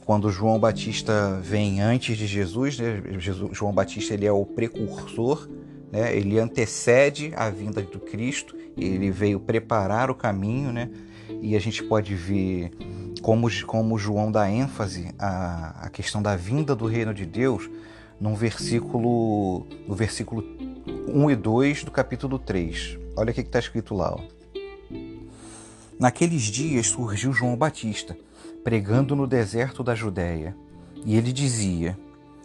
quando 0.05 0.31
João 0.31 0.59
Batista 0.59 1.41
vem 1.43 1.81
antes 1.81 2.17
de 2.17 2.27
Jesus, 2.27 2.79
né? 2.79 3.03
Jesus 3.19 3.57
João 3.57 3.73
Batista 3.73 4.15
ele 4.15 4.25
é 4.25 4.31
o 4.31 4.47
precursor, 4.47 5.49
né? 5.91 6.17
ele 6.17 6.39
antecede 6.39 7.33
a 7.35 7.51
vinda 7.51 7.83
do 7.83 7.99
Cristo, 7.99 8.57
ele 8.77 9.11
veio 9.11 9.41
preparar 9.41 10.11
o 10.11 10.15
caminho, 10.15 10.73
né? 10.73 10.89
e 11.43 11.57
a 11.57 11.59
gente 11.59 11.83
pode 11.83 12.15
ver 12.15 12.71
como, 13.21 13.49
como 13.65 13.99
João 13.99 14.31
dá 14.31 14.49
ênfase 14.49 15.13
à, 15.19 15.87
à 15.87 15.89
questão 15.89 16.23
da 16.23 16.37
vinda 16.37 16.75
do 16.77 16.87
reino 16.87 17.13
de 17.13 17.27
Deus 17.27 17.69
num 18.21 18.35
versículo, 18.35 19.67
no 19.87 19.95
versículo 19.95 20.45
1 21.09 21.31
e 21.31 21.37
2 21.37 21.85
do 21.85 21.91
capítulo 21.91 22.39
3. 22.39 22.99
Olha 23.17 23.31
o 23.31 23.35
que 23.35 23.41
está 23.41 23.59
escrito 23.59 23.95
lá. 23.95 24.15
Ó. 24.15 24.37
Naqueles 25.99 26.43
dias 26.43 26.89
surgiu 26.89 27.33
João 27.33 27.57
Batista, 27.57 28.17
pregando 28.63 29.17
no 29.17 29.27
deserto 29.27 29.83
da 29.83 29.95
Judéia, 29.95 30.57
e 31.05 31.17
ele 31.17 31.33
dizia: 31.33 31.99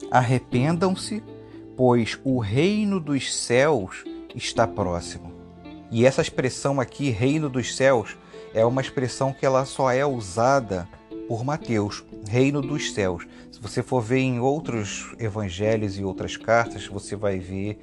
Arrependam-se, 0.10 1.24
pois 1.75 2.20
o 2.24 2.40
reino 2.40 3.00
dos 3.00 3.34
céus 3.34 4.04
está 4.36 4.68
próximo. 4.68 5.34
E 5.92 6.06
essa 6.06 6.22
expressão 6.22 6.80
aqui, 6.80 7.10
reino 7.10 7.50
dos 7.50 7.75
céus, 7.75 8.18
é 8.54 8.66
uma 8.66 8.82
expressão 8.82 9.34
que 9.34 9.46
ela 9.46 9.66
só 9.66 9.92
é 9.92 10.06
usada 10.06 10.88
por 11.28 11.44
Mateus, 11.44 12.04
reino 12.28 12.62
dos 12.62 12.94
céus. 12.94 13.25
Se 13.51 13.60
você 13.60 13.82
for 13.82 14.01
ver 14.01 14.20
em 14.20 14.40
outros 14.40 15.16
evangelhos 15.20 15.98
e 15.98 16.04
outras 16.04 16.38
cartas, 16.38 16.88
você 16.88 17.16
vai 17.16 17.40
ver 17.40 17.78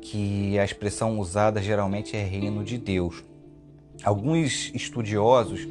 que 0.00 0.58
a 0.58 0.64
expressão 0.64 1.18
usada 1.18 1.62
geralmente 1.62 2.16
é 2.16 2.22
reino 2.22 2.62
de 2.62 2.78
Deus. 2.78 3.24
Alguns 4.02 4.70
estudiosos 4.74 5.66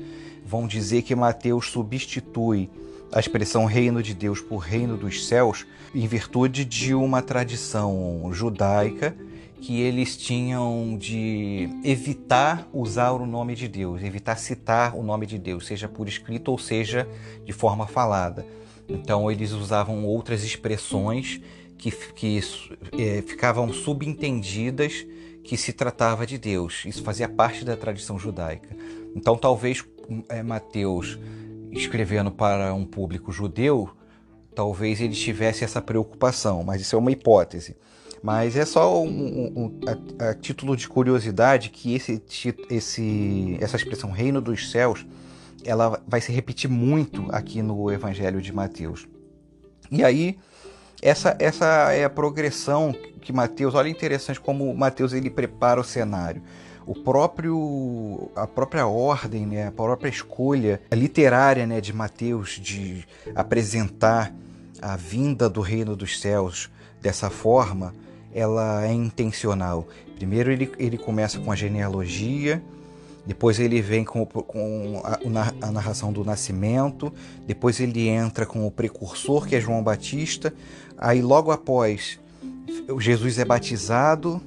vão 0.46 0.68
dizer 0.68 1.04
que 1.04 1.16
Mateus 1.16 1.70
substitui 1.70 2.70
a 3.12 3.20
expressão 3.20 3.66
reino 3.66 4.02
de 4.02 4.14
Deus 4.14 4.42
por 4.42 4.58
reino 4.58 4.98
dos 4.98 5.28
céus 5.28 5.66
em 5.94 6.08
virtude 6.08 6.66
de 6.66 6.96
uma 6.96 7.22
tradição 7.22 8.30
judaica 8.34 9.16
que 9.64 9.80
eles 9.80 10.18
tinham 10.18 10.98
de 10.98 11.70
evitar 11.86 12.68
usar 12.74 13.12
o 13.12 13.26
nome 13.26 13.56
de 13.56 13.70
Deus, 13.70 14.04
evitar 14.04 14.36
citar 14.36 14.94
o 14.94 15.02
nome 15.02 15.26
de 15.26 15.40
Deus, 15.40 15.66
seja 15.66 15.88
por 15.88 16.06
escrito 16.06 16.52
ou 16.52 16.58
seja 16.58 17.08
de 17.46 17.54
forma 17.54 17.88
falada. 17.88 18.46
Então 18.90 19.32
eles 19.32 19.54
usavam 19.54 20.04
outras 20.04 20.44
expressões 20.44 21.40
que, 21.78 21.92
que 21.92 22.42
é, 22.92 23.22
ficavam 23.22 23.72
subentendidas 23.72 25.08
que 25.46 25.56
se 25.56 25.72
tratava 25.72 26.28
de 26.28 26.38
Deus. 26.38 26.84
Isso 26.86 27.02
fazia 27.02 27.30
parte 27.30 27.64
da 27.64 27.78
tradição 27.78 28.20
judaica. 28.20 28.68
Então, 29.16 29.38
talvez 29.38 29.82
é, 30.28 30.44
Mateus, 30.44 31.18
escrevendo 31.72 32.32
para 32.32 32.74
um 32.74 32.84
público 32.84 33.32
judeu, 33.32 33.90
talvez 34.54 35.00
ele 35.00 35.16
tivesse 35.16 35.64
essa 35.64 35.82
preocupação, 35.82 36.64
mas 36.64 36.82
isso 36.82 36.98
é 36.98 37.00
uma 37.00 37.14
hipótese. 37.14 37.78
Mas 38.24 38.56
é 38.56 38.64
só 38.64 39.04
um, 39.04 39.52
um, 39.54 39.80
a, 39.86 40.30
a, 40.30 40.34
título 40.34 40.78
de 40.78 40.88
curiosidade 40.88 41.70
que 41.70 41.94
esse, 41.94 42.24
esse, 42.70 43.58
essa 43.60 43.76
expressão 43.76 44.12
reino 44.12 44.40
dos 44.40 44.72
céus 44.72 45.06
ela 45.66 46.02
vai 46.08 46.22
se 46.22 46.32
repetir 46.32 46.70
muito 46.70 47.28
aqui 47.32 47.62
no 47.62 47.92
Evangelho 47.92 48.42
de 48.42 48.54
Mateus. 48.54 49.06
E 49.92 50.06
aí 50.06 50.40
essa, 51.02 51.36
essa 51.38 51.92
é 51.92 52.06
a 52.06 52.10
progressão 52.10 52.96
que 53.20 53.34
Mateus, 53.34 53.76
olha 53.76 53.90
interessante 53.90 54.40
como 54.40 54.74
Mateus 54.74 55.12
ele 55.12 55.30
prepara 55.30 55.82
o 55.82 55.84
cenário. 55.84 56.42
O 56.86 56.96
próprio 56.96 58.32
a 58.38 58.48
própria 58.48 58.88
ordem, 58.88 59.46
né, 59.46 59.68
a 59.68 59.72
própria 59.72 60.10
escolha 60.10 60.82
literária, 60.94 61.68
né, 61.68 61.82
de 61.82 61.92
Mateus 61.92 62.52
de 62.52 63.06
apresentar 63.36 64.34
a 64.82 64.96
vinda 64.96 65.50
do 65.50 65.60
reino 65.60 65.94
dos 65.94 66.22
céus 66.22 66.70
dessa 67.02 67.30
forma, 67.30 67.94
ela 68.34 68.86
é 68.86 68.92
intencional. 68.92 69.88
Primeiro 70.16 70.52
ele, 70.52 70.72
ele 70.78 70.98
começa 70.98 71.40
com 71.40 71.52
a 71.52 71.56
genealogia, 71.56 72.62
depois 73.26 73.60
ele 73.60 73.82
vem 73.82 74.04
com, 74.04 74.26
com 74.26 75.02
a, 75.04 75.68
a, 75.68 75.72
narração 75.72 76.12
do 76.12 76.26
nascimento, 76.26 77.14
depois 77.48 77.80
ele 77.80 78.08
entra 78.08 78.46
com 78.46 78.68
o 78.68 78.72
precursor, 78.72 79.48
que 79.48 79.56
é 79.56 79.62
João 79.62 79.82
Batista, 79.82 80.54
aí 80.98 81.22
logo 81.22 81.52
após 81.52 82.20
Jesus 83.00 83.40
é 83.40 83.46
batizado, 83.46 84.42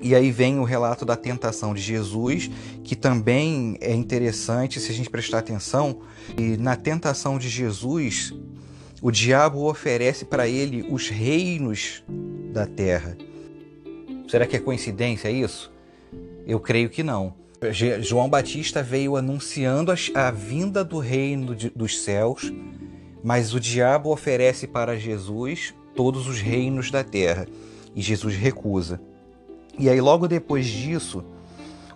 e 0.00 0.16
aí 0.16 0.32
vem 0.32 0.58
o 0.58 0.64
relato 0.64 1.04
da 1.04 1.14
tentação 1.14 1.72
de 1.72 1.80
Jesus, 1.80 2.50
que 2.82 2.96
também 2.96 3.76
é 3.80 3.94
interessante 3.94 4.80
se 4.80 4.90
a 4.90 4.94
gente 4.94 5.08
prestar 5.08 5.38
atenção. 5.38 6.00
E 6.36 6.56
na 6.56 6.74
tentação 6.74 7.38
de 7.38 7.48
Jesus, 7.48 8.34
o 9.02 9.10
diabo 9.10 9.68
oferece 9.68 10.24
para 10.24 10.46
ele 10.46 10.86
os 10.88 11.08
reinos 11.08 12.04
da 12.52 12.66
terra. 12.66 13.16
Será 14.28 14.46
que 14.46 14.56
é 14.56 14.60
coincidência 14.60 15.28
isso? 15.28 15.72
Eu 16.46 16.60
creio 16.60 16.88
que 16.88 17.02
não. 17.02 17.34
João 18.00 18.28
Batista 18.28 18.80
veio 18.80 19.16
anunciando 19.16 19.92
a, 20.14 20.30
vinda 20.30 20.84
do 20.84 20.98
reino 20.98 21.54
de, 21.54 21.68
dos 21.70 22.00
céus, 22.00 22.52
mas 23.24 23.52
o 23.52 23.60
diabo 23.60 24.10
oferece 24.10 24.68
para 24.68 24.96
Jesus 24.96 25.74
todos 25.96 26.28
os 26.28 26.40
reinos 26.40 26.90
da 26.90 27.02
terra 27.02 27.46
e 27.94 28.00
Jesus 28.00 28.36
recusa. 28.36 29.00
E 29.78 29.88
aí, 29.88 30.00
logo 30.00 30.28
depois 30.28 30.66
disso, 30.66 31.24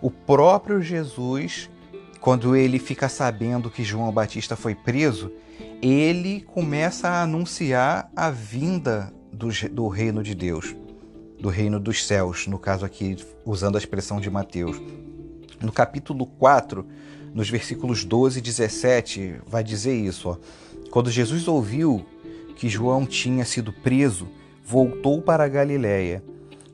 o 0.01 0.11
próprio 0.11 0.81
Jesus, 0.81 1.69
quando 2.19 2.55
ele 2.55 2.79
fica 2.79 3.07
sabendo 3.07 3.69
que 3.69 3.83
João 3.83 4.11
Batista 4.11 4.55
foi 4.55 4.75
preso, 4.75 5.31
ele 5.81 6.41
começa 6.41 7.07
a 7.07 7.21
anunciar 7.21 8.11
a 8.15 8.29
vinda 8.29 9.13
do, 9.31 9.49
do 9.71 9.87
reino 9.87 10.23
de 10.23 10.33
Deus, 10.33 10.75
do 11.39 11.49
reino 11.49 11.79
dos 11.79 12.05
céus, 12.05 12.47
no 12.47 12.57
caso 12.57 12.85
aqui, 12.85 13.15
usando 13.45 13.75
a 13.75 13.77
expressão 13.77 14.19
de 14.19 14.29
Mateus. 14.29 14.81
No 15.61 15.71
capítulo 15.71 16.25
4, 16.25 16.85
nos 17.33 17.49
versículos 17.49 18.03
12 18.03 18.39
e 18.39 18.41
17, 18.41 19.41
vai 19.45 19.63
dizer 19.63 19.95
isso. 19.95 20.29
Ó. 20.29 20.37
Quando 20.89 21.11
Jesus 21.11 21.47
ouviu 21.47 22.05
que 22.55 22.67
João 22.67 23.05
tinha 23.05 23.45
sido 23.45 23.71
preso, 23.71 24.27
voltou 24.65 25.21
para 25.21 25.43
a 25.43 25.47
Galiléia. 25.47 26.23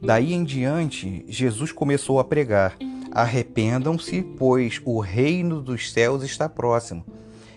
Daí 0.01 0.33
em 0.33 0.43
diante, 0.43 1.25
Jesus 1.27 1.71
começou 1.71 2.19
a 2.19 2.23
pregar: 2.23 2.77
Arrependam-se, 3.11 4.21
pois 4.37 4.81
o 4.85 4.99
reino 4.99 5.61
dos 5.61 5.91
céus 5.91 6.23
está 6.23 6.47
próximo. 6.47 7.05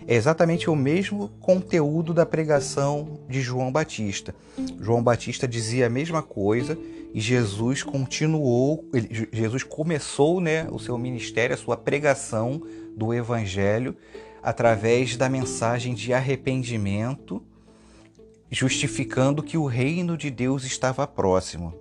É 0.07 0.15
exatamente 0.15 0.69
o 0.69 0.75
mesmo 0.75 1.27
conteúdo 1.41 2.13
da 2.13 2.25
pregação 2.25 3.19
de 3.27 3.41
João 3.41 3.71
Batista. 3.73 4.33
João 4.79 5.03
Batista 5.03 5.45
dizia 5.45 5.87
a 5.87 5.89
mesma 5.89 6.23
coisa 6.23 6.77
e 7.13 7.19
Jesus 7.19 7.83
continuou, 7.83 8.85
ele, 8.93 9.27
Jesus 9.33 9.63
começou 9.63 10.39
né, 10.39 10.65
o 10.71 10.79
seu 10.79 10.97
ministério, 10.97 11.53
a 11.53 11.57
sua 11.57 11.75
pregação 11.75 12.61
do 12.95 13.13
Evangelho 13.13 13.97
através 14.41 15.17
da 15.17 15.27
mensagem 15.27 15.93
de 15.93 16.13
arrependimento, 16.13 17.43
justificando 18.49 19.43
que 19.43 19.57
o 19.57 19.65
reino 19.65 20.17
de 20.17 20.31
Deus 20.31 20.63
estava 20.63 21.05
próximo. 21.05 21.73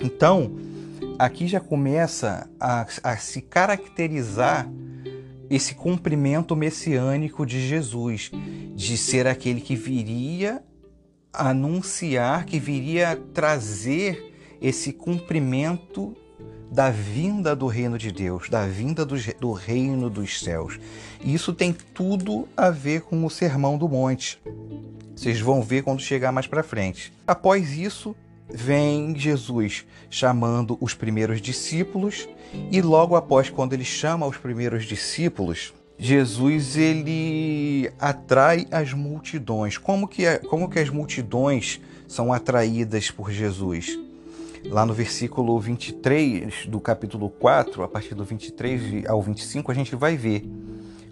Então, 0.00 0.56
aqui 1.18 1.46
já 1.46 1.60
começa 1.60 2.48
a, 2.58 2.86
a 3.02 3.16
se 3.18 3.42
caracterizar 3.42 4.66
esse 5.50 5.74
cumprimento 5.74 6.54
messiânico 6.54 7.44
de 7.44 7.66
Jesus, 7.66 8.30
de 8.74 8.96
ser 8.96 9.26
aquele 9.26 9.60
que 9.60 9.74
viria 9.74 10.62
anunciar, 11.32 12.44
que 12.44 12.58
viria 12.58 13.20
trazer 13.34 14.32
esse 14.62 14.92
cumprimento 14.92 16.16
da 16.70 16.88
vinda 16.88 17.56
do 17.56 17.66
reino 17.66 17.98
de 17.98 18.12
Deus, 18.12 18.48
da 18.48 18.64
vinda 18.64 19.04
do, 19.04 19.16
do 19.40 19.52
reino 19.52 20.08
dos 20.08 20.40
céus. 20.40 20.78
E 21.20 21.34
isso 21.34 21.52
tem 21.52 21.72
tudo 21.72 22.48
a 22.56 22.70
ver 22.70 23.02
com 23.02 23.24
o 23.24 23.30
Sermão 23.30 23.76
do 23.76 23.88
Monte. 23.88 24.40
Vocês 25.16 25.40
vão 25.40 25.62
ver 25.62 25.82
quando 25.82 26.00
chegar 26.00 26.30
mais 26.30 26.46
para 26.46 26.62
frente. 26.62 27.12
Após 27.26 27.76
isso, 27.76 28.14
vem 28.52 29.16
Jesus 29.16 29.86
chamando 30.08 30.76
os 30.80 30.94
primeiros 30.94 31.40
discípulos 31.40 32.28
e 32.70 32.80
logo 32.82 33.16
após 33.16 33.48
quando 33.48 33.72
ele 33.72 33.84
chama 33.84 34.26
os 34.26 34.36
primeiros 34.36 34.84
discípulos, 34.84 35.72
Jesus 35.98 36.76
ele 36.76 37.90
atrai 37.98 38.66
as 38.70 38.92
multidões. 38.92 39.76
Como 39.76 40.08
que, 40.08 40.38
como 40.48 40.68
que 40.68 40.78
as 40.78 40.88
multidões 40.88 41.80
são 42.08 42.32
atraídas 42.32 43.10
por 43.10 43.30
Jesus? 43.30 43.98
Lá 44.64 44.84
no 44.84 44.92
versículo 44.92 45.58
23 45.60 46.66
do 46.66 46.80
capítulo 46.80 47.30
4, 47.30 47.82
a 47.82 47.88
partir 47.88 48.14
do 48.14 48.24
23 48.24 49.06
ao 49.06 49.22
25, 49.22 49.70
a 49.70 49.74
gente 49.74 49.94
vai 49.94 50.16
ver 50.16 50.44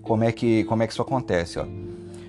como 0.03 0.25
é 0.25 0.33
que, 0.33 0.65
como 0.65 0.83
é 0.83 0.87
que 0.87 0.93
isso 0.93 1.03
acontece. 1.03 1.59
Ó. 1.59 1.67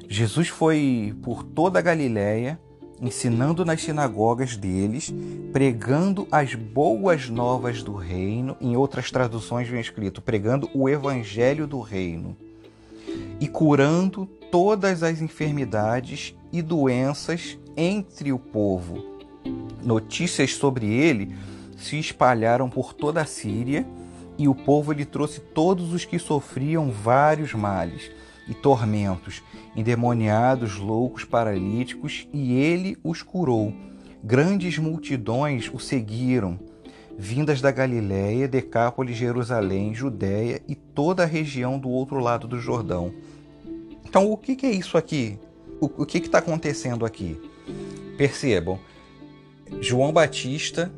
Jesus 0.08 0.50
foi 0.50 1.16
por 1.22 1.44
toda 1.44 1.80
a 1.80 1.82
Galiléia, 1.82 2.60
ensinando 3.02 3.64
nas 3.64 3.82
sinagogas 3.82 4.56
deles, 4.56 5.14
pregando 5.52 6.28
as 6.32 6.56
boas 6.56 7.30
novas 7.30 7.84
do 7.84 7.94
reino. 7.96 8.58
Em 8.60 8.76
outras 8.76 9.12
traduções 9.12 9.68
vem 9.68 9.82
escrito, 9.82 10.22
pregando 10.22 10.70
o 10.74 10.90
evangelho 10.90 11.66
do 11.66 11.80
reino. 11.80 12.36
E 13.40 13.48
curando 13.48 14.26
todas 14.52 15.04
as 15.04 15.22
enfermidades 15.22 16.36
e 16.52 16.62
doenças 16.62 17.58
entre 17.78 18.32
o 18.32 18.40
povo 18.40 19.20
Notícias 19.84 20.56
sobre 20.56 20.88
ele 20.88 21.36
se 21.78 21.98
espalharam 21.98 22.70
por 22.70 22.94
toda 22.94 23.22
a 23.22 23.26
Síria 23.26 23.86
e 24.38 24.48
o 24.48 24.56
povo 24.56 24.92
lhe 24.92 25.06
trouxe 25.06 25.40
todos 25.40 25.94
os 25.94 26.06
que 26.06 26.20
sofriam 26.20 26.92
vários 26.92 27.54
males 27.54 28.12
e 28.48 28.54
tormentos, 28.54 29.42
endemoniados, 29.76 30.78
loucos, 30.78 31.24
paralíticos, 31.24 32.28
e 32.34 32.54
ele 32.54 32.98
os 33.04 33.22
curou. 33.22 33.74
Grandes 34.24 34.78
multidões 34.78 35.70
o 35.74 35.80
seguiram, 35.80 36.60
vindas 37.18 37.62
da 37.62 37.72
Galiléia, 37.72 38.48
Decápolis, 38.48 39.16
Jerusalém, 39.16 39.94
Judéia 39.94 40.62
e 40.68 40.76
toda 40.76 41.24
a 41.24 41.26
região 41.26 41.80
do 41.80 41.90
outro 41.90 42.20
lado 42.20 42.48
do 42.48 42.60
Jordão. 42.60 43.14
Então, 44.06 44.32
o 44.32 44.38
que 44.38 44.66
é 44.66 44.72
isso 44.72 44.98
aqui? 44.98 45.38
O 45.80 46.06
que 46.06 46.18
está 46.18 46.40
acontecendo 46.40 47.06
aqui? 47.06 47.40
Percebam, 48.18 48.80
João 49.80 50.12
Batista, 50.12 50.92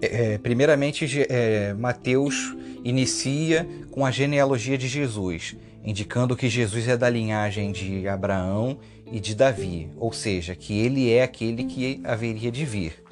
é, 0.00 0.34
é, 0.34 0.38
primeiramente, 0.38 1.06
é, 1.28 1.72
Mateus 1.74 2.56
inicia 2.84 3.66
com 3.90 4.04
a 4.04 4.10
genealogia 4.10 4.76
de 4.76 4.88
Jesus, 4.88 5.56
indicando 5.86 6.36
que 6.36 6.48
Jesus 6.48 6.88
é 6.88 6.96
da 6.96 7.08
linhagem 7.08 7.70
de 7.70 8.08
Abraão 8.08 8.78
e 9.10 9.20
de 9.20 9.36
Davi, 9.36 9.88
ou 9.96 10.12
seja, 10.12 10.56
que 10.56 10.76
ele 10.76 11.12
é 11.12 11.22
aquele 11.22 11.62
que 11.64 12.00
haveria 12.02 12.50
de 12.50 12.64
vir. 12.64 13.04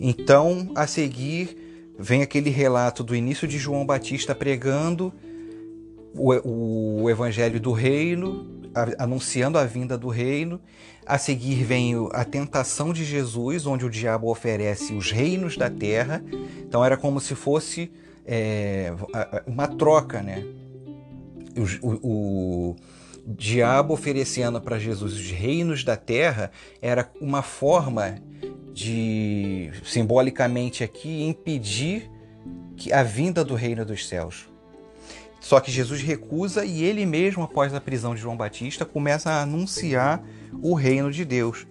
Então, 0.00 0.72
a 0.74 0.86
seguir, 0.86 1.92
vem 1.98 2.22
aquele 2.22 2.48
relato 2.48 3.04
do 3.04 3.14
início 3.14 3.46
de 3.46 3.58
João 3.58 3.84
Batista 3.84 4.34
pregando 4.34 5.12
o, 6.14 7.02
o 7.02 7.10
evangelho 7.10 7.60
do 7.60 7.72
reino, 7.72 8.46
anunciando 8.98 9.58
a 9.58 9.64
vinda 9.64 9.98
do 9.98 10.08
reino. 10.08 10.58
A 11.04 11.18
seguir 11.18 11.64
vem 11.64 11.94
a 12.12 12.24
tentação 12.24 12.92
de 12.92 13.04
Jesus, 13.04 13.66
onde 13.66 13.84
o 13.84 13.90
diabo 13.90 14.30
oferece 14.30 14.94
os 14.94 15.10
reinos 15.10 15.56
da 15.56 15.68
terra. 15.68 16.22
Então 16.60 16.82
era 16.84 16.96
como 16.96 17.20
se 17.20 17.34
fosse 17.34 17.90
é, 18.24 18.92
uma 19.46 19.66
troca, 19.66 20.22
né? 20.22 20.44
O, 21.56 21.88
o, 22.06 22.76
diabo 23.26 23.92
oferecendo 23.92 24.58
para 24.60 24.78
Jesus 24.78 25.12
os 25.12 25.30
reinos 25.30 25.84
da 25.84 25.96
terra 25.96 26.50
era 26.80 27.10
uma 27.20 27.42
forma 27.42 28.16
de, 28.72 29.70
simbolicamente 29.84 30.82
aqui, 30.82 31.24
impedir 31.24 32.10
que 32.76 32.92
a 32.92 33.02
vinda 33.02 33.44
do 33.44 33.54
reino 33.54 33.84
dos 33.84 34.08
céus. 34.08 34.48
Só 35.40 35.60
que 35.60 35.70
Jesus 35.70 36.00
recusa 36.00 36.64
e 36.64 36.82
ele 36.82 37.04
mesmo, 37.04 37.42
após 37.42 37.74
a 37.74 37.80
prisão 37.80 38.14
de 38.14 38.20
João 38.20 38.36
Batista, 38.36 38.84
começa 38.84 39.30
a 39.30 39.42
anunciar 39.42 40.22
o 40.62 40.74
reino 40.74 41.10
de 41.10 41.24
Deus. 41.24 41.66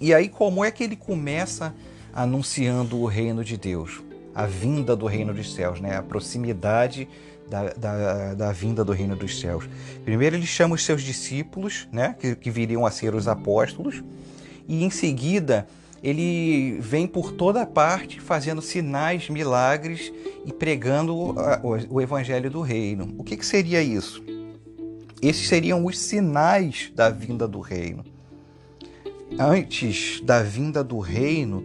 E 0.00 0.12
aí, 0.12 0.28
como 0.28 0.64
é 0.64 0.70
que 0.70 0.84
ele 0.84 0.96
começa 0.96 1.74
anunciando 2.12 2.98
o 2.98 3.06
reino 3.06 3.44
de 3.44 3.56
Deus? 3.56 4.02
A 4.34 4.46
vinda 4.46 4.94
do 4.94 5.06
reino 5.06 5.32
dos 5.32 5.54
céus, 5.54 5.80
né? 5.80 5.96
a 5.96 6.02
proximidade 6.02 7.08
da, 7.48 7.70
da, 7.70 8.34
da 8.34 8.52
vinda 8.52 8.84
do 8.84 8.92
reino 8.92 9.16
dos 9.16 9.38
céus. 9.40 9.68
Primeiro, 10.04 10.36
ele 10.36 10.46
chama 10.46 10.74
os 10.74 10.84
seus 10.84 11.02
discípulos, 11.02 11.88
né? 11.92 12.14
que, 12.18 12.34
que 12.34 12.50
viriam 12.50 12.84
a 12.84 12.90
ser 12.90 13.14
os 13.14 13.28
apóstolos, 13.28 14.02
e 14.68 14.84
em 14.84 14.90
seguida 14.90 15.66
ele 16.02 16.78
vem 16.80 17.06
por 17.06 17.32
toda 17.32 17.66
parte 17.66 18.20
fazendo 18.20 18.60
sinais, 18.60 19.28
milagres 19.28 20.12
e 20.44 20.52
pregando 20.52 21.34
o 21.90 22.00
evangelho 22.00 22.50
do 22.50 22.60
reino. 22.60 23.14
O 23.18 23.24
que, 23.24 23.36
que 23.36 23.46
seria 23.46 23.82
isso? 23.82 24.22
Esses 25.22 25.48
seriam 25.48 25.84
os 25.84 25.98
sinais 25.98 26.92
da 26.94 27.08
vinda 27.10 27.48
do 27.48 27.60
reino. 27.60 28.04
Antes 29.38 30.20
da 30.20 30.42
vinda 30.42 30.84
do 30.84 31.00
reino, 31.00 31.64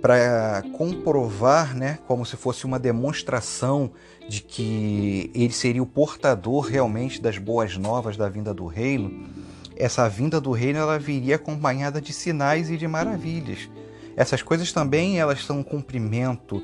para 0.00 0.64
comprovar, 0.72 1.76
né, 1.76 1.98
como 2.08 2.26
se 2.26 2.36
fosse 2.36 2.64
uma 2.64 2.78
demonstração 2.78 3.92
de 4.28 4.42
que 4.42 5.30
ele 5.34 5.52
seria 5.52 5.82
o 5.82 5.86
portador 5.86 6.66
realmente 6.66 7.20
das 7.20 7.38
boas 7.38 7.76
novas 7.76 8.16
da 8.16 8.28
vinda 8.28 8.54
do 8.54 8.66
reino, 8.66 9.28
essa 9.76 10.08
vinda 10.08 10.40
do 10.40 10.52
reino 10.52 10.78
ela 10.78 10.98
viria 10.98 11.36
acompanhada 11.36 12.00
de 12.00 12.12
sinais 12.12 12.70
e 12.70 12.76
de 12.76 12.86
maravilhas. 12.86 13.68
Essas 14.16 14.42
coisas 14.42 14.72
também 14.72 15.18
elas 15.18 15.44
são 15.44 15.60
um 15.60 15.62
cumprimento 15.62 16.62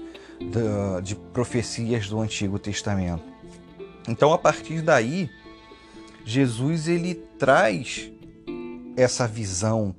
de, 1.02 1.14
profecias 1.32 2.08
do 2.08 2.20
Antigo 2.20 2.58
Testamento. 2.58 3.24
Então, 4.08 4.32
a 4.32 4.38
partir 4.38 4.80
daí, 4.82 5.28
Jesus 6.24 6.88
ele 6.88 7.14
traz 7.38 8.10
essa 8.96 9.26
visão 9.26 9.94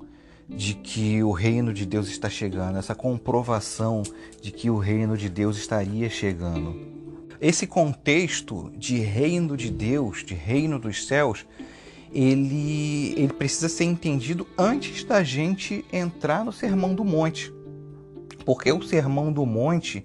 de 0.48 0.74
que 0.74 1.22
o 1.22 1.30
reino 1.30 1.72
de 1.72 1.86
Deus 1.86 2.08
está 2.08 2.28
chegando, 2.28 2.78
essa 2.78 2.94
comprovação 2.94 4.02
de 4.40 4.50
que 4.50 4.68
o 4.68 4.78
reino 4.78 5.16
de 5.16 5.28
Deus 5.28 5.56
estaria 5.56 6.10
chegando. 6.10 6.89
Esse 7.40 7.66
contexto 7.66 8.70
de 8.76 8.98
reino 8.98 9.56
de 9.56 9.70
Deus, 9.70 10.22
de 10.22 10.34
reino 10.34 10.78
dos 10.78 11.06
céus, 11.06 11.46
ele, 12.12 13.14
ele 13.16 13.32
precisa 13.32 13.68
ser 13.68 13.84
entendido 13.84 14.46
antes 14.58 15.04
da 15.04 15.22
gente 15.22 15.84
entrar 15.92 16.44
no 16.44 16.52
Sermão 16.52 16.94
do 16.94 17.04
Monte. 17.04 17.52
Porque 18.44 18.70
o 18.70 18.82
Sermão 18.82 19.32
do 19.32 19.46
Monte, 19.46 20.04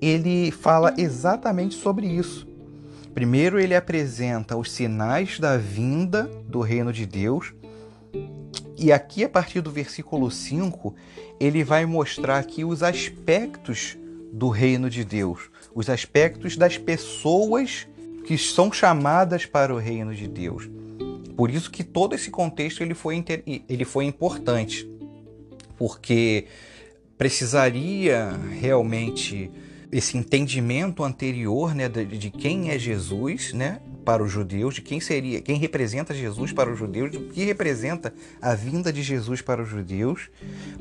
ele 0.00 0.50
fala 0.50 0.94
exatamente 0.96 1.74
sobre 1.74 2.06
isso. 2.06 2.48
Primeiro 3.12 3.58
ele 3.60 3.74
apresenta 3.74 4.56
os 4.56 4.70
sinais 4.70 5.38
da 5.38 5.56
vinda 5.56 6.30
do 6.48 6.60
reino 6.60 6.92
de 6.92 7.04
Deus. 7.04 7.52
E 8.78 8.90
aqui 8.92 9.24
a 9.24 9.28
partir 9.28 9.60
do 9.60 9.70
versículo 9.70 10.30
5, 10.30 10.94
ele 11.38 11.62
vai 11.62 11.84
mostrar 11.84 12.38
aqui 12.38 12.64
os 12.64 12.82
aspectos 12.82 13.98
do 14.32 14.48
reino 14.48 14.88
de 14.88 15.04
Deus, 15.04 15.50
os 15.74 15.88
aspectos 15.88 16.56
das 16.56 16.76
pessoas 16.76 17.86
que 18.26 18.36
são 18.36 18.72
chamadas 18.72 19.46
para 19.46 19.74
o 19.74 19.78
reino 19.78 20.14
de 20.14 20.28
Deus. 20.28 20.68
Por 21.36 21.50
isso 21.50 21.70
que 21.70 21.82
todo 21.82 22.14
esse 22.14 22.30
contexto 22.30 22.82
ele 22.82 22.94
foi, 22.94 23.24
ele 23.68 23.84
foi 23.84 24.04
importante, 24.04 24.88
porque 25.76 26.46
precisaria 27.16 28.30
realmente 28.60 29.50
esse 29.90 30.16
entendimento 30.16 31.02
anterior 31.02 31.74
né, 31.74 31.88
de, 31.88 32.04
de, 32.04 32.30
quem 32.30 32.70
é 32.70 32.78
Jesus 32.78 33.52
né, 33.52 33.80
para 34.10 34.24
os 34.24 34.32
judeus, 34.32 34.74
de 34.74 34.82
quem 34.82 34.98
seria, 34.98 35.40
quem 35.40 35.56
representa 35.56 36.12
Jesus 36.12 36.52
para 36.52 36.68
os 36.68 36.76
judeus, 36.76 37.14
o 37.14 37.28
que 37.28 37.44
representa 37.44 38.12
a 38.42 38.56
vinda 38.56 38.92
de 38.92 39.04
Jesus 39.04 39.40
para 39.40 39.62
os 39.62 39.68
judeus, 39.68 40.28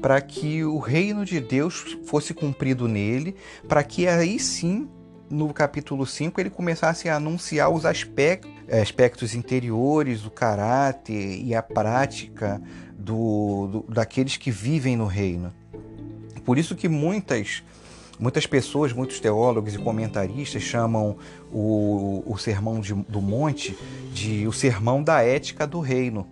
para 0.02 0.20
que 0.20 0.64
o 0.64 0.80
reino 0.80 1.24
de 1.24 1.40
Deus 1.40 1.96
fosse 2.06 2.34
cumprido 2.34 2.88
nele, 2.88 3.36
para 3.68 3.84
que 3.84 4.08
aí 4.08 4.40
sim 4.40 4.90
no 5.30 5.54
capítulo 5.54 6.08
5 6.08 6.42
ele 6.42 6.50
começasse 6.50 7.08
a 7.08 7.18
anunciar 7.18 7.70
os 7.70 7.86
aspectos, 7.86 8.52
aspectos 8.82 9.36
interiores, 9.36 10.26
o 10.26 10.32
caráter 10.32 11.40
e 11.40 11.54
a 11.54 11.62
prática 11.62 12.60
do, 12.98 13.68
do, 13.68 13.94
daqueles 13.94 14.38
que 14.38 14.50
vivem 14.50 14.98
no 14.98 15.06
reino. 15.06 15.54
Por 16.44 16.58
isso 16.58 16.76
que 16.76 16.90
muitas, 16.90 17.62
muitas 18.20 18.46
pessoas, 18.46 18.92
muitos 18.92 19.20
teólogos 19.20 19.74
e 19.74 19.78
comentaristas 19.78 20.62
chamam 20.62 21.18
o, 21.52 22.24
o 22.26 22.38
Sermão 22.38 22.82
de, 22.82 22.94
do 22.94 23.22
Monte 23.22 23.78
de 24.14 24.46
o 24.46 24.52
Sermão 24.52 25.02
da 25.02 25.22
Ética 25.22 25.66
do 25.66 25.80
Reino. 25.80 26.28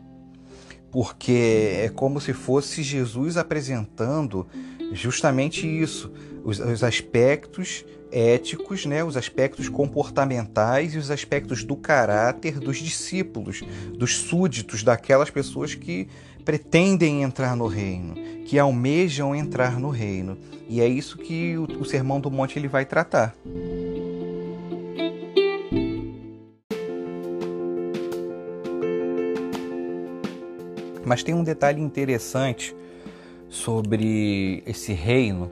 Porque 0.92 1.80
é 1.84 1.90
como 1.90 2.20
se 2.20 2.34
fosse 2.34 2.84
Jesus 2.84 3.38
apresentando 3.38 4.48
justamente 4.92 5.66
isso, 5.68 6.12
os, 6.44 6.60
os 6.60 6.84
aspectos 6.84 7.86
éticos, 8.12 8.86
né, 8.86 9.04
os 9.04 9.18
aspectos 9.18 9.68
comportamentais 9.68 10.96
e 10.96 10.98
os 10.98 11.12
aspectos 11.12 11.64
do 11.64 11.76
caráter 11.76 12.60
dos 12.60 12.78
discípulos, 12.78 13.62
dos 13.98 14.16
súditos, 14.16 14.84
daquelas 14.84 15.30
pessoas 15.30 15.76
que 15.76 16.08
pretendem 16.48 17.24
entrar 17.24 17.58
no 17.58 17.68
reino, 17.68 18.16
que 18.46 18.58
almejam 18.58 19.36
entrar 19.36 19.78
no 19.78 19.90
reino. 19.90 20.38
E 20.70 20.80
é 20.80 20.88
isso 20.88 21.18
que 21.18 21.58
o, 21.58 21.66
o 21.82 21.84
Sermão 21.84 22.22
do 22.22 22.32
Monte 22.32 22.58
ele 22.58 22.70
vai 22.70 22.86
tratar. 22.86 23.36
Mas 31.06 31.22
tem 31.22 31.36
um 31.36 31.44
detalhe 31.44 31.82
interessante 31.82 32.74
sobre 33.50 34.64
esse 34.66 34.94
reino, 34.94 35.52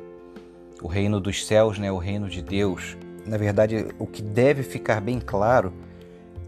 o 0.82 0.88
reino 0.88 1.20
dos 1.20 1.46
céus, 1.46 1.78
né, 1.78 1.92
o 1.92 1.98
reino 1.98 2.30
de 2.30 2.42
Deus. 2.42 2.96
Na 3.26 3.36
verdade, 3.36 3.88
o 4.00 4.08
que 4.08 4.22
deve 4.22 4.64
ficar 4.64 5.02
bem 5.02 5.20
claro, 5.20 5.74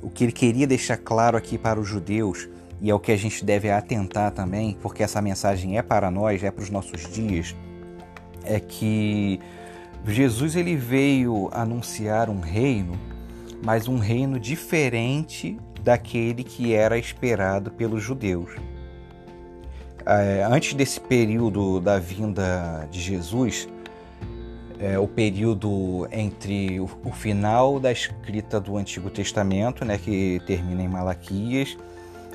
o 0.02 0.10
que 0.10 0.24
ele 0.24 0.32
queria 0.32 0.66
deixar 0.66 0.96
claro 0.96 1.36
aqui 1.36 1.58
para 1.58 1.78
os 1.78 1.88
judeus, 1.90 2.48
e 2.82 2.90
é 2.90 2.94
o 2.94 3.00
que 3.00 3.12
a 3.12 3.18
gente 3.18 3.44
deve 3.44 3.70
atentar 3.70 4.32
também, 4.32 4.78
porque 4.82 5.04
essa 5.04 5.22
mensagem 5.22 5.78
é 5.78 5.82
para 5.82 6.12
nós, 6.12 6.44
é 6.44 6.52
para 6.52 6.64
os 6.64 6.70
nossos 6.70 7.12
dias, 7.12 7.56
é 8.44 8.60
que 8.60 9.40
Jesus 10.06 10.56
ele 10.56 10.76
veio 10.76 11.50
anunciar 11.52 12.30
um 12.30 12.40
reino, 12.40 12.94
mas 13.64 13.88
um 13.88 13.98
reino 13.98 14.40
diferente 14.40 15.58
daquele 15.82 16.44
que 16.44 16.74
era 16.74 16.98
esperado 16.98 17.72
pelos 17.72 18.04
judeus. 18.04 18.52
É, 20.06 20.48
antes 20.50 20.74
desse 20.74 21.02
período 21.02 21.82
da 21.82 22.00
vinda 22.00 22.88
de 22.90 23.02
Jesus, 23.02 23.68
é, 24.80 24.98
o 24.98 25.08
período 25.08 26.08
entre 26.12 26.80
o, 26.80 26.90
o, 27.04 27.12
final 27.12 27.80
da 27.80 27.92
escrita 27.92 28.60
do 28.60 28.78
Antigo 28.78 29.10
Testamento, 29.10 29.84
né, 29.84 29.98
que 29.98 30.42
termina 30.46 30.84
em 30.84 30.88
Malaquias, 30.88 31.78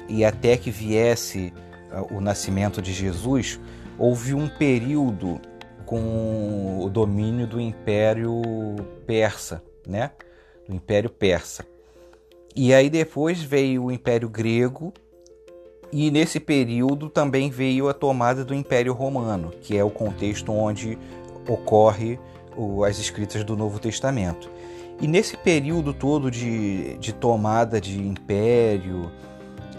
e 0.09 0.25
até 0.25 0.57
que 0.57 0.71
viesse 0.71 1.53
uh, 1.93 2.17
o 2.17 2.21
nascimento 2.21 2.81
de 2.81 2.93
Jesus, 2.93 3.61
houve 3.99 4.35
um 4.35 4.49
período 4.49 5.41
com 5.85 6.81
o 6.83 6.89
domínio 6.89 7.47
do 7.47 7.61
Império 7.61 8.41
Persa, 9.07 9.63
né? 9.87 10.11
Do 10.69 10.75
Império 10.75 11.11
Persa. 11.11 11.67
E 12.55 12.73
aí 12.73 12.89
depois 12.89 13.43
veio 13.43 13.85
o 13.85 13.93
Império 13.93 14.29
Grego 14.29 14.93
e 15.93 16.11
nesse 16.11 16.41
período 16.41 17.11
também 17.11 17.51
veio 17.51 17.89
a 17.89 17.95
tomada 17.95 18.45
do 18.45 18.55
Império 18.55 18.95
Romano, 18.95 19.53
que 19.61 19.77
é 19.77 19.85
o 19.85 19.91
contexto 19.91 20.53
onde 20.53 20.99
ocorre 21.49 22.19
as 22.87 22.99
escritas 22.99 23.45
do 23.45 23.57
Novo 23.57 23.79
Testamento. 23.79 24.51
E 25.01 25.07
nesse 25.07 25.37
período 25.37 25.93
todo 25.93 26.31
de, 26.31 26.97
de 26.99 27.13
tomada 27.13 27.81
de 27.81 27.99
império, 28.01 29.11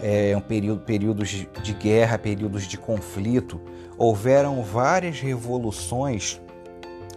é, 0.02 0.36
um 0.36 0.40
período, 0.40 0.80
períodos 0.80 1.46
de 1.62 1.72
guerra, 1.74 2.18
períodos 2.18 2.64
de 2.66 2.76
conflito, 2.76 3.60
houveram 3.96 4.62
várias 4.62 5.20
revoluções 5.20 6.40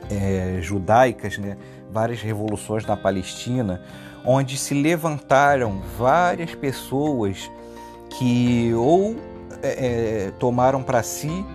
é, 0.09 0.59
judaicas, 0.61 1.37
né? 1.37 1.57
várias 1.91 2.21
revoluções 2.21 2.85
na 2.85 2.95
Palestina, 2.95 3.81
onde 4.25 4.57
se 4.57 4.73
levantaram 4.73 5.81
várias 5.97 6.53
pessoas 6.53 7.49
que 8.17 8.73
ou 8.73 9.15
é, 9.61 10.27
é 10.27 10.31
tomaram 10.39 10.83
para 10.83 11.01
si 11.01 11.45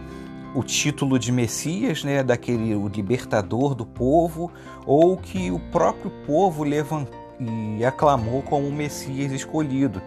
o 0.55 0.63
título 0.63 1.19
de 1.19 1.33
Messias, 1.33 2.05
né, 2.05 2.23
daquele 2.23 2.75
o 2.75 2.87
libertador 2.87 3.75
do 3.75 3.87
povo, 3.87 4.51
ou 4.85 5.17
que 5.17 5.51
o 5.51 5.59
próprio 5.59 6.11
povo 6.27 6.63
levantou 6.63 7.23
e 7.41 7.85
aclamou 7.85 8.43
como 8.43 8.69
o 8.69 8.73
Messias 8.73 9.33
escolhido 9.33 10.01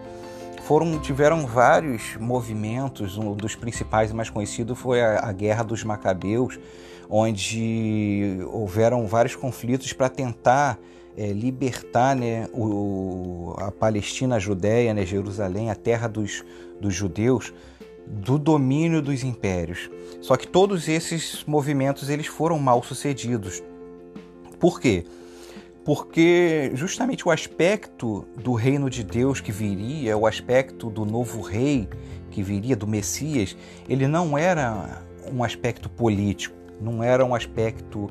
foram 0.66 0.98
tiveram 0.98 1.46
vários 1.46 2.16
movimentos. 2.18 3.16
Um 3.16 3.34
dos 3.34 3.54
principais 3.54 4.10
e 4.10 4.14
mais 4.14 4.28
conhecidos 4.28 4.76
foi 4.76 5.00
a, 5.00 5.28
a 5.28 5.32
Guerra 5.32 5.62
dos 5.62 5.84
Macabeus, 5.84 6.58
onde 7.08 8.38
houveram 8.50 9.06
vários 9.06 9.36
conflitos 9.36 9.92
para 9.92 10.08
tentar 10.08 10.78
é, 11.16 11.32
libertar 11.32 12.16
né, 12.16 12.48
o, 12.52 13.54
a 13.58 13.70
Palestina, 13.70 14.36
a 14.36 14.38
Judéia, 14.40 14.92
né, 14.92 15.06
Jerusalém, 15.06 15.70
a 15.70 15.74
terra 15.76 16.08
dos, 16.08 16.44
dos 16.80 16.92
judeus, 16.92 17.54
do 18.04 18.36
domínio 18.36 19.00
dos 19.00 19.22
impérios. 19.22 19.88
Só 20.20 20.36
que 20.36 20.48
todos 20.48 20.88
esses 20.88 21.44
movimentos 21.46 22.10
eles 22.10 22.26
foram 22.26 22.58
mal 22.58 22.82
sucedidos. 22.82 23.62
Por 24.58 24.80
quê? 24.80 25.04
Porque 25.86 26.72
justamente 26.74 27.28
o 27.28 27.30
aspecto 27.30 28.26
do 28.42 28.54
reino 28.54 28.90
de 28.90 29.04
Deus 29.04 29.40
que 29.40 29.52
viria, 29.52 30.16
o 30.16 30.26
aspecto 30.26 30.90
do 30.90 31.04
novo 31.04 31.40
rei 31.40 31.88
que 32.28 32.42
viria, 32.42 32.74
do 32.74 32.88
Messias, 32.88 33.56
ele 33.88 34.08
não 34.08 34.36
era 34.36 35.00
um 35.32 35.44
aspecto 35.44 35.88
político, 35.88 36.56
não 36.80 37.04
era 37.04 37.24
um 37.24 37.36
aspecto 37.36 38.10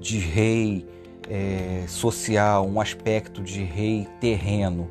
de 0.00 0.18
rei 0.18 0.84
é, 1.30 1.84
social, 1.86 2.66
um 2.66 2.80
aspecto 2.80 3.40
de 3.40 3.62
rei 3.62 4.08
terreno. 4.20 4.90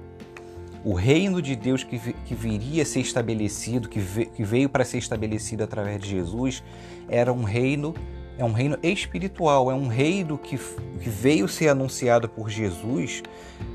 O 0.86 0.94
reino 0.94 1.42
de 1.42 1.54
Deus 1.54 1.84
que, 1.84 2.00
que 2.00 2.34
viria 2.34 2.84
a 2.84 2.86
ser 2.86 3.02
estabelecido, 3.02 3.90
que, 3.90 4.00
que 4.28 4.44
veio 4.44 4.70
para 4.70 4.86
ser 4.86 5.00
estabelecido 5.00 5.66
através 5.66 6.00
de 6.00 6.12
Jesus, 6.12 6.64
era 7.10 7.34
um 7.34 7.44
reino 7.44 7.94
é 8.38 8.44
um 8.44 8.52
reino 8.52 8.78
espiritual, 8.84 9.72
é 9.72 9.74
um 9.74 9.88
reino 9.88 10.38
que, 10.38 10.58
que 10.58 11.10
veio 11.10 11.48
ser 11.48 11.70
anunciado 11.70 12.28
por 12.28 12.50
Jesus 12.50 13.24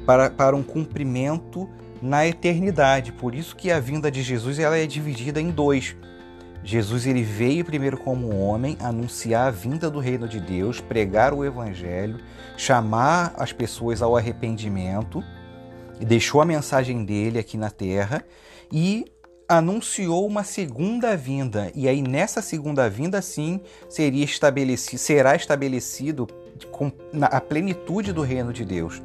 para, 0.04 0.30
para 0.30 0.54
um 0.54 0.62
cumprimento 0.62 1.68
na 2.02 2.26
eternidade. 2.26 3.12
Por 3.12 3.34
isso 3.34 3.56
que 3.56 3.70
a 3.70 3.80
vinda 3.80 4.10
de 4.10 4.22
Jesus 4.22 4.58
ela 4.58 4.76
é 4.76 4.86
dividida 4.86 5.40
em 5.40 5.50
dois. 5.50 5.96
Jesus 6.62 7.06
ele 7.06 7.22
veio 7.22 7.64
primeiro 7.64 7.96
como 7.96 8.36
homem 8.36 8.76
anunciar 8.80 9.48
a 9.48 9.50
vinda 9.50 9.90
do 9.90 9.98
reino 9.98 10.28
de 10.28 10.38
Deus, 10.38 10.78
pregar 10.78 11.32
o 11.32 11.44
evangelho, 11.44 12.18
chamar 12.56 13.32
as 13.38 13.52
pessoas 13.52 14.02
ao 14.02 14.14
arrependimento 14.14 15.24
e 15.98 16.04
deixou 16.04 16.40
a 16.40 16.44
mensagem 16.44 17.04
dele 17.04 17.38
aqui 17.38 17.56
na 17.56 17.70
terra 17.70 18.22
e 18.70 19.06
anunciou 19.50 20.24
uma 20.28 20.44
segunda 20.44 21.16
vinda. 21.16 21.72
E 21.74 21.88
aí, 21.88 22.00
nessa 22.00 22.40
segunda 22.40 22.88
vinda, 22.88 23.20
sim, 23.20 23.60
seria 23.88 24.24
estabelecido, 24.24 24.98
será 24.98 25.34
estabelecido 25.34 26.28
com, 26.70 26.92
na, 27.12 27.26
a 27.26 27.40
plenitude 27.40 28.12
do 28.12 28.22
reino 28.22 28.52
de 28.52 28.64
Deus. 28.64 29.02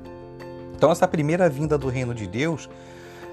Então, 0.76 0.92
essa 0.92 1.08
primeira 1.08 1.50
vinda 1.50 1.80
do 1.80 1.88
reino 1.88 2.14
de 2.14 2.28
Deus, 2.28 2.70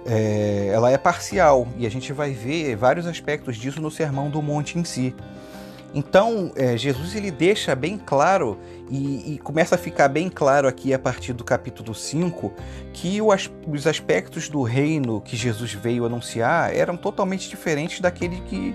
é, 0.06 0.70
ela 0.72 0.90
é 0.90 0.96
parcial 0.96 1.68
e 1.76 1.84
a 1.84 1.90
gente 1.90 2.14
vai 2.14 2.30
ver 2.30 2.76
vários 2.76 3.06
aspectos 3.06 3.58
disso 3.58 3.78
no 3.78 3.90
Sermão 3.90 4.30
do 4.30 4.40
Monte 4.40 4.78
em 4.78 4.84
si. 4.84 5.14
Então, 5.94 6.52
é, 6.56 6.76
Jesus 6.76 7.14
ele 7.14 7.30
deixa 7.30 7.74
bem 7.74 7.98
claro 7.98 8.58
e, 8.90 9.34
e, 9.34 9.38
começa 9.38 9.74
a 9.74 9.78
ficar 9.78 10.08
bem 10.08 10.30
claro 10.30 10.66
aqui 10.66 10.94
a 10.94 10.98
partir 10.98 11.34
do 11.34 11.44
capítulo 11.44 11.94
5 11.94 12.50
que 12.94 13.20
o, 13.20 13.28
os 13.68 13.86
aspectos 13.86 14.48
do 14.48 14.62
reino 14.62 15.20
que 15.20 15.36
Jesus 15.36 15.74
veio 15.74 16.06
anunciar 16.06 16.74
eram 16.74 16.96
totalmente 16.96 17.48
diferentes 17.48 18.00
daquele 18.00 18.40
que, 18.40 18.74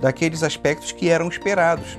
daqueles 0.00 0.42
aspectos 0.42 0.90
que 0.90 1.08
eram 1.08 1.28
esperados. 1.28 1.96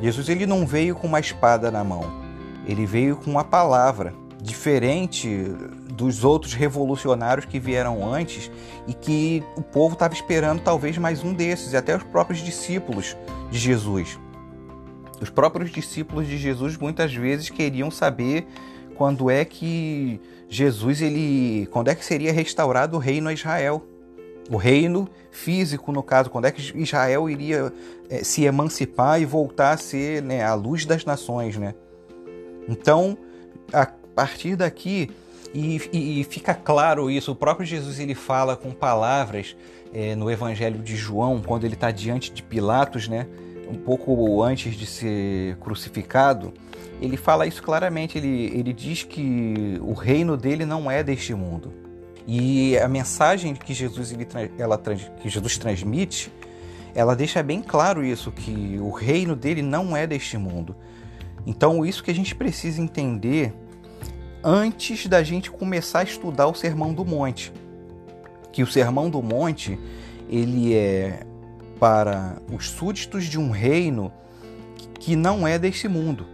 Jesus 0.00 0.28
ele 0.28 0.46
não 0.46 0.66
veio 0.66 0.96
com 0.96 1.06
uma 1.06 1.20
espada 1.20 1.70
na 1.70 1.84
mão, 1.84 2.20
ele 2.66 2.86
veio 2.86 3.16
com 3.16 3.30
uma 3.30 3.44
palavra, 3.44 4.12
diferente 4.42 5.28
dos 5.92 6.24
outros 6.24 6.54
revolucionários 6.54 7.44
que 7.44 7.60
vieram 7.60 8.10
antes 8.10 8.50
e 8.88 8.94
que 8.94 9.44
o 9.56 9.62
povo 9.62 9.92
estava 9.92 10.14
esperando 10.14 10.62
talvez 10.62 10.96
mais 10.96 11.22
um 11.22 11.34
desses, 11.34 11.74
e 11.74 11.76
até 11.76 11.94
os 11.94 12.02
próprios 12.02 12.40
discípulos 12.40 13.14
de 13.50 13.58
Jesus. 13.58 14.18
Os 15.20 15.28
próprios 15.28 15.70
discípulos 15.70 16.26
de 16.26 16.38
Jesus 16.38 16.76
muitas 16.76 17.14
vezes 17.14 17.50
queriam 17.50 17.90
saber 17.90 18.46
quando 18.96 19.30
é 19.30 19.44
que 19.44 20.20
Jesus 20.48 21.00
ele, 21.02 21.66
quando 21.70 21.88
é 21.88 21.94
que 21.94 22.04
seria 22.04 22.32
restaurado 22.32 22.96
o 22.96 23.00
reino 23.00 23.28
a 23.28 23.32
Israel. 23.32 23.82
O 24.50 24.56
reino 24.56 25.08
físico, 25.30 25.92
no 25.92 26.02
caso, 26.02 26.28
quando 26.28 26.46
é 26.46 26.50
que 26.50 26.76
Israel 26.76 27.30
iria 27.30 27.72
é, 28.08 28.24
se 28.24 28.44
emancipar 28.44 29.20
e 29.20 29.24
voltar 29.24 29.72
a 29.72 29.76
ser 29.76 30.22
né, 30.22 30.42
a 30.42 30.54
luz 30.54 30.84
das 30.84 31.04
nações, 31.04 31.56
né? 31.56 31.74
Então, 32.68 33.16
a 33.72 33.86
partir 33.86 34.56
daqui, 34.56 35.10
e, 35.54 35.80
e, 35.92 36.20
e, 36.20 36.24
fica 36.24 36.52
claro 36.52 37.10
isso, 37.10 37.32
o 37.32 37.34
próprio 37.34 37.64
Jesus 37.64 37.98
ele 37.98 38.14
fala 38.14 38.56
com 38.56 38.70
palavras 38.72 39.56
é, 39.92 40.14
no 40.14 40.30
Evangelho 40.30 40.78
de 40.80 40.96
João, 40.96 41.40
quando 41.40 41.64
ele 41.64 41.74
está 41.74 41.90
diante 41.90 42.32
de 42.32 42.42
Pilatos, 42.42 43.08
né? 43.08 43.26
um 43.68 43.76
pouco 43.76 44.42
antes 44.42 44.74
de 44.74 44.84
ser 44.84 45.56
crucificado, 45.56 46.52
ele 47.00 47.16
fala 47.16 47.46
isso 47.46 47.62
claramente. 47.62 48.18
Ele, 48.18 48.50
ele 48.52 48.72
diz 48.72 49.04
que 49.04 49.78
o 49.80 49.92
reino 49.92 50.36
dele 50.36 50.64
não 50.64 50.90
é 50.90 51.02
deste 51.02 51.34
mundo. 51.34 51.72
E 52.26 52.76
a 52.78 52.88
mensagem 52.88 53.54
que 53.54 53.72
Jesus, 53.72 54.12
ele, 54.12 54.26
ela, 54.58 54.76
que 54.78 55.28
Jesus 55.28 55.56
transmite 55.56 56.32
ela 56.94 57.14
deixa 57.14 57.42
bem 57.42 57.62
claro 57.62 58.04
isso, 58.04 58.32
que 58.32 58.78
o 58.80 58.90
reino 58.90 59.36
dele 59.36 59.62
não 59.62 59.96
é 59.96 60.06
deste 60.06 60.36
mundo. 60.36 60.74
Então, 61.46 61.84
isso 61.84 62.02
que 62.02 62.10
a 62.10 62.14
gente 62.14 62.34
precisa 62.34 62.80
entender 62.80 63.54
antes 64.42 65.06
da 65.06 65.22
gente 65.22 65.50
começar 65.50 66.00
a 66.00 66.04
estudar 66.04 66.46
o 66.46 66.54
Sermão 66.54 66.92
do 66.92 67.04
Monte. 67.04 67.52
Que 68.52 68.62
o 68.62 68.66
Sermão 68.66 69.08
do 69.08 69.22
Monte, 69.22 69.78
ele 70.28 70.74
é 70.74 71.24
para 71.78 72.40
os 72.52 72.68
súditos 72.68 73.24
de 73.24 73.38
um 73.38 73.50
reino 73.50 74.12
que 74.98 75.16
não 75.16 75.46
é 75.46 75.58
deste 75.58 75.88
mundo. 75.88 76.26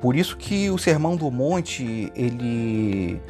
Por 0.00 0.14
isso 0.14 0.36
que 0.36 0.70
o 0.70 0.78
Sermão 0.78 1.16
do 1.16 1.30
Monte, 1.30 2.12
ele 2.14 3.20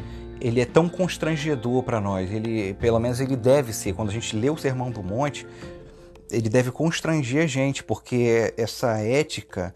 ele 0.40 0.60
é 0.60 0.66
tão 0.66 0.90
constrangedor 0.90 1.82
para 1.82 2.00
nós. 2.00 2.30
Ele, 2.30 2.74
pelo 2.74 2.98
menos 2.98 3.18
ele 3.18 3.34
deve 3.34 3.72
ser. 3.72 3.94
Quando 3.94 4.10
a 4.10 4.12
gente 4.12 4.36
lê 4.36 4.50
o 4.50 4.58
Sermão 4.58 4.90
do 4.90 5.02
Monte, 5.02 5.46
ele 6.30 6.50
deve 6.50 6.70
constranger 6.70 7.44
a 7.44 7.46
gente, 7.46 7.82
porque 7.82 8.52
essa 8.56 8.98
ética 8.98 9.74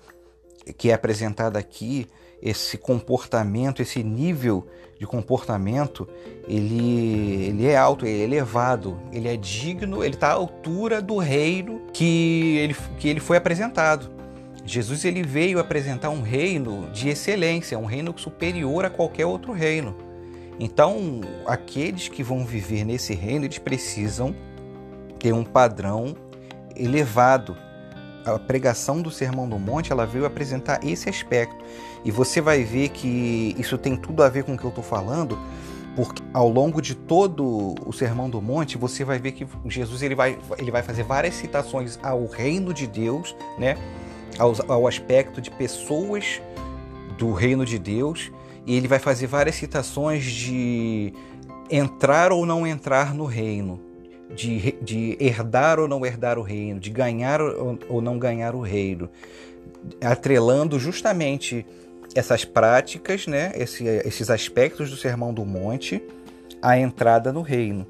que 0.76 0.90
é 0.90 0.94
apresentada 0.94 1.58
aqui, 1.58 2.06
esse 2.42 2.78
comportamento, 2.78 3.82
esse 3.82 4.02
nível 4.02 4.66
de 4.98 5.06
comportamento, 5.06 6.08
ele, 6.46 7.46
ele 7.46 7.66
é 7.66 7.76
alto, 7.76 8.04
ele 8.04 8.20
é 8.20 8.24
elevado, 8.24 8.98
ele 9.12 9.28
é 9.28 9.36
digno, 9.36 10.02
ele 10.02 10.14
está 10.14 10.28
à 10.28 10.32
altura 10.32 11.00
do 11.00 11.18
reino 11.18 11.82
que 11.92 12.56
ele, 12.58 12.76
que 12.98 13.08
ele 13.08 13.20
foi 13.20 13.36
apresentado. 13.36 14.10
Jesus 14.64 15.04
ele 15.04 15.22
veio 15.22 15.58
apresentar 15.58 16.10
um 16.10 16.20
reino 16.20 16.90
de 16.92 17.08
excelência, 17.08 17.78
um 17.78 17.86
reino 17.86 18.12
superior 18.18 18.84
a 18.84 18.90
qualquer 18.90 19.24
outro 19.24 19.52
reino. 19.52 19.96
Então, 20.60 21.20
aqueles 21.46 22.08
que 22.08 22.22
vão 22.22 22.44
viver 22.44 22.84
nesse 22.84 23.14
reino, 23.14 23.44
eles 23.44 23.58
precisam 23.58 24.34
ter 25.18 25.32
um 25.32 25.44
padrão 25.44 26.16
elevado. 26.76 27.56
A 28.24 28.38
pregação 28.38 29.00
do 29.00 29.10
Sermão 29.10 29.48
do 29.48 29.58
Monte, 29.58 29.92
ela 29.92 30.04
veio 30.04 30.26
apresentar 30.26 30.84
esse 30.84 31.08
aspecto. 31.08 31.64
E 32.04 32.10
você 32.10 32.40
vai 32.40 32.62
ver 32.62 32.90
que 32.90 33.54
isso 33.58 33.76
tem 33.76 33.96
tudo 33.96 34.22
a 34.22 34.28
ver 34.28 34.44
com 34.44 34.54
o 34.54 34.58
que 34.58 34.64
eu 34.64 34.70
estou 34.70 34.84
falando, 34.84 35.38
porque 35.96 36.22
ao 36.32 36.48
longo 36.48 36.80
de 36.80 36.94
todo 36.94 37.74
o 37.84 37.92
Sermão 37.92 38.30
do 38.30 38.40
Monte, 38.40 38.78
você 38.78 39.04
vai 39.04 39.18
ver 39.18 39.32
que 39.32 39.46
Jesus 39.66 40.02
ele 40.02 40.14
vai, 40.14 40.38
ele 40.56 40.70
vai 40.70 40.82
fazer 40.82 41.02
várias 41.02 41.34
citações 41.34 41.98
ao 42.02 42.26
reino 42.26 42.72
de 42.72 42.86
Deus, 42.86 43.34
né? 43.58 43.76
ao, 44.38 44.54
ao 44.68 44.86
aspecto 44.86 45.40
de 45.40 45.50
pessoas 45.50 46.40
do 47.18 47.32
reino 47.32 47.66
de 47.66 47.78
Deus, 47.78 48.30
e 48.64 48.76
ele 48.76 48.86
vai 48.86 48.98
fazer 48.98 49.26
várias 49.26 49.56
citações 49.56 50.24
de 50.24 51.12
entrar 51.70 52.32
ou 52.32 52.46
não 52.46 52.66
entrar 52.66 53.12
no 53.12 53.24
reino, 53.24 53.80
de, 54.34 54.72
de 54.80 55.16
herdar 55.18 55.80
ou 55.80 55.88
não 55.88 56.04
herdar 56.04 56.38
o 56.38 56.42
reino, 56.42 56.78
de 56.78 56.90
ganhar 56.90 57.40
ou 57.40 58.00
não 58.00 58.18
ganhar 58.18 58.54
o 58.54 58.60
reino, 58.60 59.08
atrelando 60.00 60.78
justamente 60.78 61.66
essas 62.14 62.44
práticas, 62.44 63.26
né, 63.26 63.52
esse, 63.54 63.84
esses 63.84 64.30
aspectos 64.30 64.90
do 64.90 64.96
Sermão 64.96 65.32
do 65.32 65.44
Monte 65.44 66.02
à 66.60 66.78
entrada 66.78 67.32
no 67.32 67.42
reino. 67.42 67.86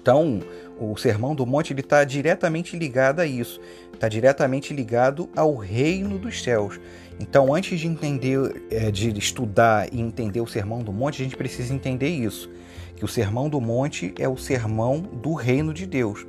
Então, 0.00 0.40
o 0.78 0.96
Sermão 0.96 1.34
do 1.34 1.44
Monte 1.44 1.74
está 1.78 2.04
diretamente 2.04 2.76
ligado 2.76 3.20
a 3.20 3.26
isso, 3.26 3.60
está 3.92 4.08
diretamente 4.08 4.72
ligado 4.72 5.28
ao 5.36 5.54
reino 5.54 6.18
dos 6.18 6.42
céus. 6.42 6.80
Então, 7.18 7.54
antes 7.54 7.78
de 7.78 7.86
entender, 7.86 8.62
é, 8.70 8.90
de 8.90 9.10
estudar 9.18 9.92
e 9.92 10.00
entender 10.00 10.40
o 10.40 10.46
Sermão 10.46 10.82
do 10.82 10.90
Monte, 10.90 11.20
a 11.20 11.24
gente 11.24 11.36
precisa 11.36 11.74
entender 11.74 12.08
isso: 12.08 12.50
que 12.96 13.04
o 13.04 13.08
Sermão 13.08 13.50
do 13.50 13.60
Monte 13.60 14.14
é 14.18 14.26
o 14.26 14.38
sermão 14.38 15.00
do 15.00 15.34
reino 15.34 15.74
de 15.74 15.84
Deus, 15.84 16.26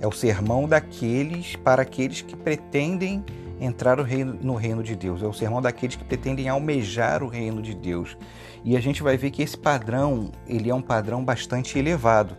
é 0.00 0.06
o 0.06 0.12
sermão 0.12 0.66
daqueles 0.66 1.54
para 1.56 1.82
aqueles 1.82 2.22
que 2.22 2.34
pretendem 2.34 3.22
entrar 3.62 3.96
no 3.96 4.02
reino, 4.02 4.36
no 4.40 4.54
reino 4.54 4.82
de 4.82 4.96
Deus, 4.96 5.22
é 5.22 5.26
o 5.26 5.32
sermão 5.32 5.62
daqueles 5.62 5.96
que 5.96 6.04
pretendem 6.04 6.48
almejar 6.48 7.22
o 7.22 7.28
reino 7.28 7.62
de 7.62 7.74
Deus. 7.74 8.16
E 8.64 8.76
a 8.76 8.80
gente 8.80 9.02
vai 9.02 9.16
ver 9.16 9.30
que 9.30 9.42
esse 9.42 9.56
padrão 9.56 10.30
ele 10.46 10.68
é 10.68 10.74
um 10.74 10.82
padrão 10.82 11.24
bastante 11.24 11.78
elevado. 11.78 12.36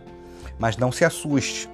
Mas 0.58 0.76
não 0.76 0.92
se 0.92 1.04
assuste, 1.04 1.68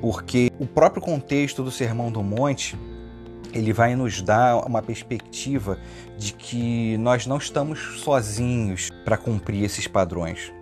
porque 0.00 0.50
o 0.58 0.66
próprio 0.66 1.02
contexto 1.02 1.62
do 1.62 1.70
Sermão 1.70 2.10
do 2.10 2.22
Monte 2.22 2.76
ele 3.52 3.72
vai 3.72 3.94
nos 3.94 4.20
dar 4.20 4.66
uma 4.66 4.82
perspectiva 4.82 5.78
de 6.18 6.32
que 6.32 6.96
nós 6.98 7.26
não 7.26 7.38
estamos 7.38 8.00
sozinhos 8.00 8.90
para 9.04 9.16
cumprir 9.16 9.64
esses 9.64 9.86
padrões. 9.86 10.52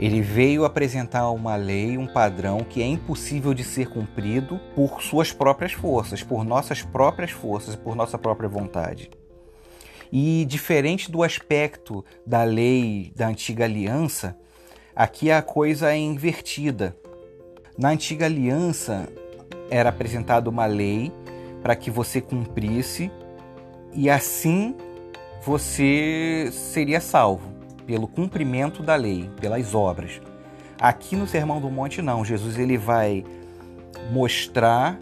Ele 0.00 0.22
veio 0.22 0.64
apresentar 0.64 1.30
uma 1.30 1.56
lei, 1.56 1.98
um 1.98 2.06
padrão 2.06 2.64
que 2.64 2.82
é 2.82 2.86
impossível 2.86 3.52
de 3.52 3.62
ser 3.62 3.90
cumprido 3.90 4.58
por 4.74 5.02
suas 5.02 5.30
próprias 5.30 5.72
forças, 5.72 6.22
por 6.22 6.42
nossas 6.42 6.80
próprias 6.80 7.32
forças, 7.32 7.76
por 7.76 7.94
nossa 7.94 8.16
própria 8.16 8.48
vontade. 8.48 9.10
E 10.10 10.46
diferente 10.46 11.10
do 11.10 11.22
aspecto 11.22 12.02
da 12.26 12.42
lei 12.44 13.12
da 13.14 13.28
antiga 13.28 13.66
aliança, 13.66 14.38
aqui 14.96 15.30
a 15.30 15.42
coisa 15.42 15.92
é 15.92 15.98
invertida. 15.98 16.96
Na 17.76 17.90
antiga 17.90 18.24
aliança 18.24 19.06
era 19.68 19.90
apresentada 19.90 20.48
uma 20.48 20.64
lei 20.64 21.12
para 21.62 21.76
que 21.76 21.90
você 21.90 22.22
cumprisse 22.22 23.12
e 23.92 24.08
assim 24.08 24.74
você 25.44 26.48
seria 26.50 27.02
salvo 27.02 27.59
pelo 27.86 28.06
cumprimento 28.06 28.82
da 28.82 28.96
lei, 28.96 29.30
pelas 29.40 29.74
obras. 29.74 30.20
Aqui 30.80 31.14
no 31.16 31.26
Sermão 31.26 31.60
do 31.60 31.70
Monte 31.70 32.00
não, 32.00 32.24
Jesus 32.24 32.58
ele 32.58 32.78
vai 32.78 33.24
mostrar 34.10 34.98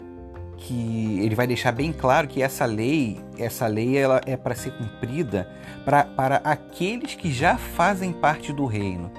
que 0.57 1.19
ele 1.21 1.35
vai 1.35 1.47
deixar 1.47 1.71
bem 1.71 1.93
claro 1.93 2.27
que 2.27 2.41
essa 2.41 2.65
lei, 2.65 3.17
essa 3.37 3.65
lei 3.65 3.97
ela 3.97 4.21
é 4.25 4.35
para 4.35 4.53
ser 4.53 4.71
cumprida 4.71 5.49
pra, 5.85 6.03
para 6.03 6.37
aqueles 6.43 7.15
que 7.15 7.31
já 7.31 7.57
fazem 7.57 8.11
parte 8.11 8.51
do 8.51 8.65
reino. 8.65 9.09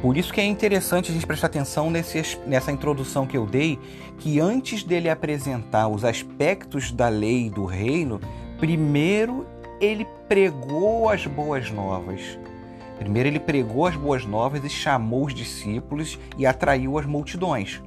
Por 0.00 0.16
isso 0.16 0.32
que 0.32 0.40
é 0.40 0.44
interessante 0.44 1.10
a 1.10 1.14
gente 1.14 1.26
prestar 1.26 1.48
atenção 1.48 1.90
nesse, 1.90 2.38
nessa 2.46 2.70
introdução 2.70 3.26
que 3.26 3.36
eu 3.36 3.46
dei, 3.46 3.78
que 4.18 4.40
antes 4.40 4.82
dele 4.82 5.08
apresentar 5.08 5.88
os 5.88 6.04
aspectos 6.04 6.92
da 6.92 7.08
lei 7.08 7.50
do 7.50 7.64
reino, 7.64 8.20
primeiro 8.58 9.46
ele 9.80 10.06
pregou 10.28 11.08
as 11.08 11.26
boas 11.26 11.70
novas. 11.70 12.38
Primeiro 12.98 13.28
ele 13.28 13.40
pregou 13.40 13.86
as 13.86 13.94
boas 13.94 14.24
novas 14.24 14.64
e 14.64 14.70
chamou 14.70 15.26
os 15.26 15.34
discípulos 15.34 16.18
e 16.38 16.46
atraiu 16.46 16.98
as 16.98 17.04
multidões. 17.04 17.82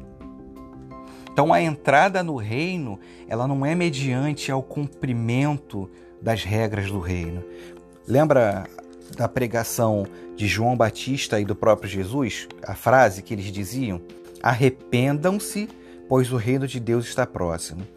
Então 1.31 1.53
a 1.53 1.61
entrada 1.61 2.21
no 2.21 2.35
reino, 2.35 2.99
ela 3.27 3.47
não 3.47 3.65
é 3.65 3.73
mediante 3.73 4.51
ao 4.51 4.61
cumprimento 4.61 5.89
das 6.21 6.43
regras 6.43 6.91
do 6.91 6.99
reino. 6.99 7.43
Lembra 8.07 8.65
da 9.15 9.27
pregação 9.27 10.05
de 10.35 10.47
João 10.47 10.75
Batista 10.75 11.39
e 11.39 11.45
do 11.45 11.55
próprio 11.55 11.89
Jesus, 11.89 12.47
a 12.63 12.75
frase 12.75 13.23
que 13.23 13.33
eles 13.33 13.51
diziam: 13.51 14.01
Arrependam-se, 14.43 15.69
pois 16.07 16.31
o 16.31 16.37
reino 16.37 16.67
de 16.67 16.79
Deus 16.79 17.05
está 17.05 17.25
próximo. 17.25 17.87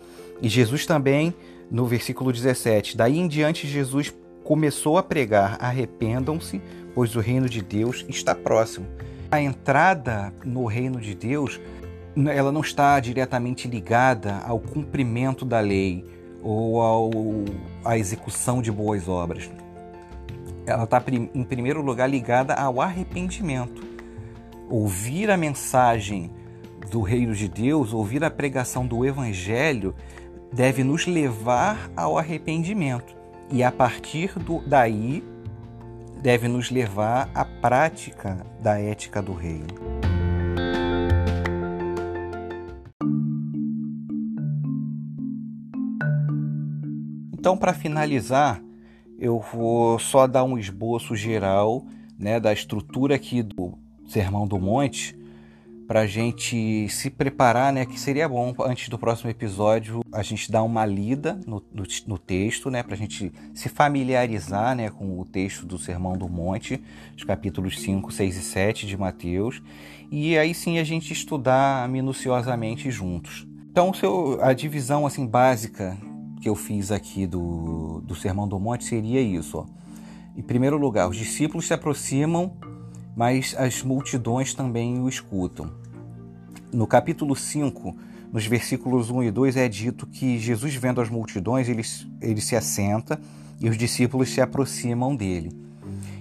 E 0.41 0.49
Jesus 0.49 0.87
também, 0.87 1.35
no 1.73 1.87
versículo 1.87 2.33
17, 2.33 2.97
daí 2.97 3.19
em 3.19 3.27
diante, 3.27 3.67
Jesus 3.67 4.15
começou 4.45 4.97
a 4.97 5.03
pregar: 5.03 5.57
Arrependam-se, 5.59 6.63
pois 6.95 7.17
o 7.17 7.21
reino 7.21 7.49
de 7.49 7.61
Deus 7.61 8.05
está 8.09 8.35
próximo. 8.35 8.87
A 9.31 9.41
entrada 9.41 10.33
no 10.45 10.67
reino 10.67 11.01
de 11.01 11.15
Deus, 11.15 11.59
ela 12.33 12.53
não 12.53 12.61
está 12.61 13.01
diretamente 13.01 13.67
ligada 13.67 14.37
ao 14.47 14.61
cumprimento 14.61 15.45
da 15.45 15.59
lei 15.59 16.05
ou 16.43 16.81
ao, 16.81 17.11
à 17.85 17.99
execução 17.99 18.61
de 18.61 18.71
boas 18.71 19.09
obras 19.09 19.51
ela 20.67 20.85
está 20.85 21.03
em 21.35 21.45
primeiro 21.45 21.83
lugar 21.83 22.09
ligada 22.09 22.55
ao 22.55 22.81
arrependimento. 22.81 23.83
Ouvir 24.69 25.31
a 25.31 25.37
mensagem 25.37 26.31
do 26.91 27.01
reino 27.01 27.35
de 27.35 27.49
Deus, 27.49 27.93
ouvir 27.93 28.23
a 28.25 28.31
pregação 28.31 28.87
do 28.87 29.05
evangelho, 29.05 29.95
deve 30.53 30.85
nos 30.85 31.07
levar 31.07 31.91
ao 31.97 32.19
arrependimento. 32.19 33.17
E 33.51 33.63
a 33.63 33.73
partir 33.73 34.39
do, 34.39 34.61
daí, 34.67 35.25
deve 36.23 36.47
nos 36.47 36.71
levar 36.71 37.31
à 37.35 37.45
prática 37.45 38.47
da 38.61 38.79
ética 38.79 39.23
do 39.23 39.33
reino. 39.33 39.75
Então, 47.33 47.57
para 47.57 47.75
finalizar, 47.75 48.63
eu 49.19 49.41
vou 49.53 49.99
só 49.99 50.27
dar 50.27 50.45
um 50.45 50.57
esboço 50.57 51.17
geral 51.17 51.85
né, 52.19 52.39
da 52.39 52.53
estrutura 52.53 53.17
aqui 53.17 53.43
do 53.43 53.77
Sermão 54.07 54.47
do 54.47 54.59
Monte 54.61 55.19
para 55.93 56.01
a 56.01 56.07
gente 56.07 56.89
se 56.89 57.11
preparar, 57.11 57.71
né? 57.71 57.85
Que 57.85 58.01
seria 58.01 58.27
bom 58.27 58.55
antes 58.61 58.89
do 58.89 58.99
próximo 58.99 59.29
episódio 59.29 60.03
a 60.11 60.23
gente 60.23 60.51
dar 60.51 60.63
uma 60.63 60.87
lida 60.87 61.39
no, 61.47 61.63
no, 61.71 61.85
no 62.07 62.17
texto, 62.17 62.71
né? 62.71 62.83
Para 62.83 62.95
a 62.95 62.97
gente 62.97 63.31
se 63.55 63.69
familiarizar, 63.69 64.75
né? 64.75 64.89
Com 64.89 65.21
o 65.21 65.25
texto 65.27 65.67
do 65.67 65.79
Sermão 65.79 66.17
do 66.17 66.27
Monte, 66.31 66.83
os 67.15 67.25
capítulos 67.25 67.79
5, 67.79 68.11
6 68.11 68.37
e 68.39 68.43
7 68.43 68.87
de 68.87 68.97
Mateus, 68.97 69.63
e 70.11 70.39
aí 70.39 70.55
sim 70.55 70.79
a 70.79 70.85
gente 70.85 71.13
estudar 71.13 71.87
minuciosamente 71.91 72.91
juntos. 72.91 73.47
Então, 73.71 73.93
a 74.41 74.55
divisão 74.55 75.05
assim 75.05 75.27
básica 75.27 75.99
que 76.41 76.49
eu 76.49 76.55
fiz 76.55 76.91
aqui 76.91 77.27
do, 77.27 78.01
do 78.01 78.15
Sermão 78.15 78.49
do 78.49 78.59
Monte 78.59 78.85
seria 78.85 79.21
isso. 79.21 79.59
Ó. 79.59 79.67
Em 80.35 80.43
primeiro 80.43 80.79
lugar, 80.79 81.07
os 81.07 81.19
discípulos 81.19 81.67
se 81.67 81.75
aproximam, 81.75 82.57
mas 83.15 83.55
as 83.59 83.83
multidões 83.83 84.55
também 84.55 84.99
o 84.99 85.07
escutam. 85.07 85.82
No 86.73 86.87
capítulo 86.87 87.37
5, 87.37 87.95
nos 88.33 88.47
versículos 88.47 89.11
1 89.11 89.25
e 89.25 89.31
2, 89.31 89.57
é 89.59 89.69
dito 89.69 90.07
que 90.07 90.39
Jesus, 90.39 90.75
vendo 90.75 91.03
as 91.03 91.11
multidões, 91.11 91.69
ele, 91.69 91.83
ele 92.21 92.41
se 92.41 92.57
assenta 92.57 93.21
e 93.61 93.69
os 93.69 93.77
discípulos 93.77 94.31
se 94.31 94.41
aproximam 94.41 95.15
dele. 95.15 95.53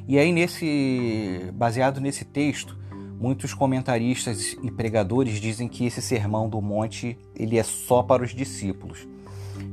E 0.07 0.19
aí, 0.19 0.33
nesse, 0.33 1.51
baseado 1.53 2.01
nesse 2.01 2.25
texto, 2.25 2.77
muitos 3.17 3.53
comentaristas 3.53 4.57
e 4.61 4.69
pregadores 4.69 5.39
dizem 5.39 5.69
que 5.69 5.85
esse 5.85 6.01
sermão 6.01 6.49
do 6.49 6.61
monte 6.61 7.17
ele 7.33 7.57
é 7.57 7.63
só 7.63 8.03
para 8.03 8.21
os 8.21 8.35
discípulos. 8.35 9.07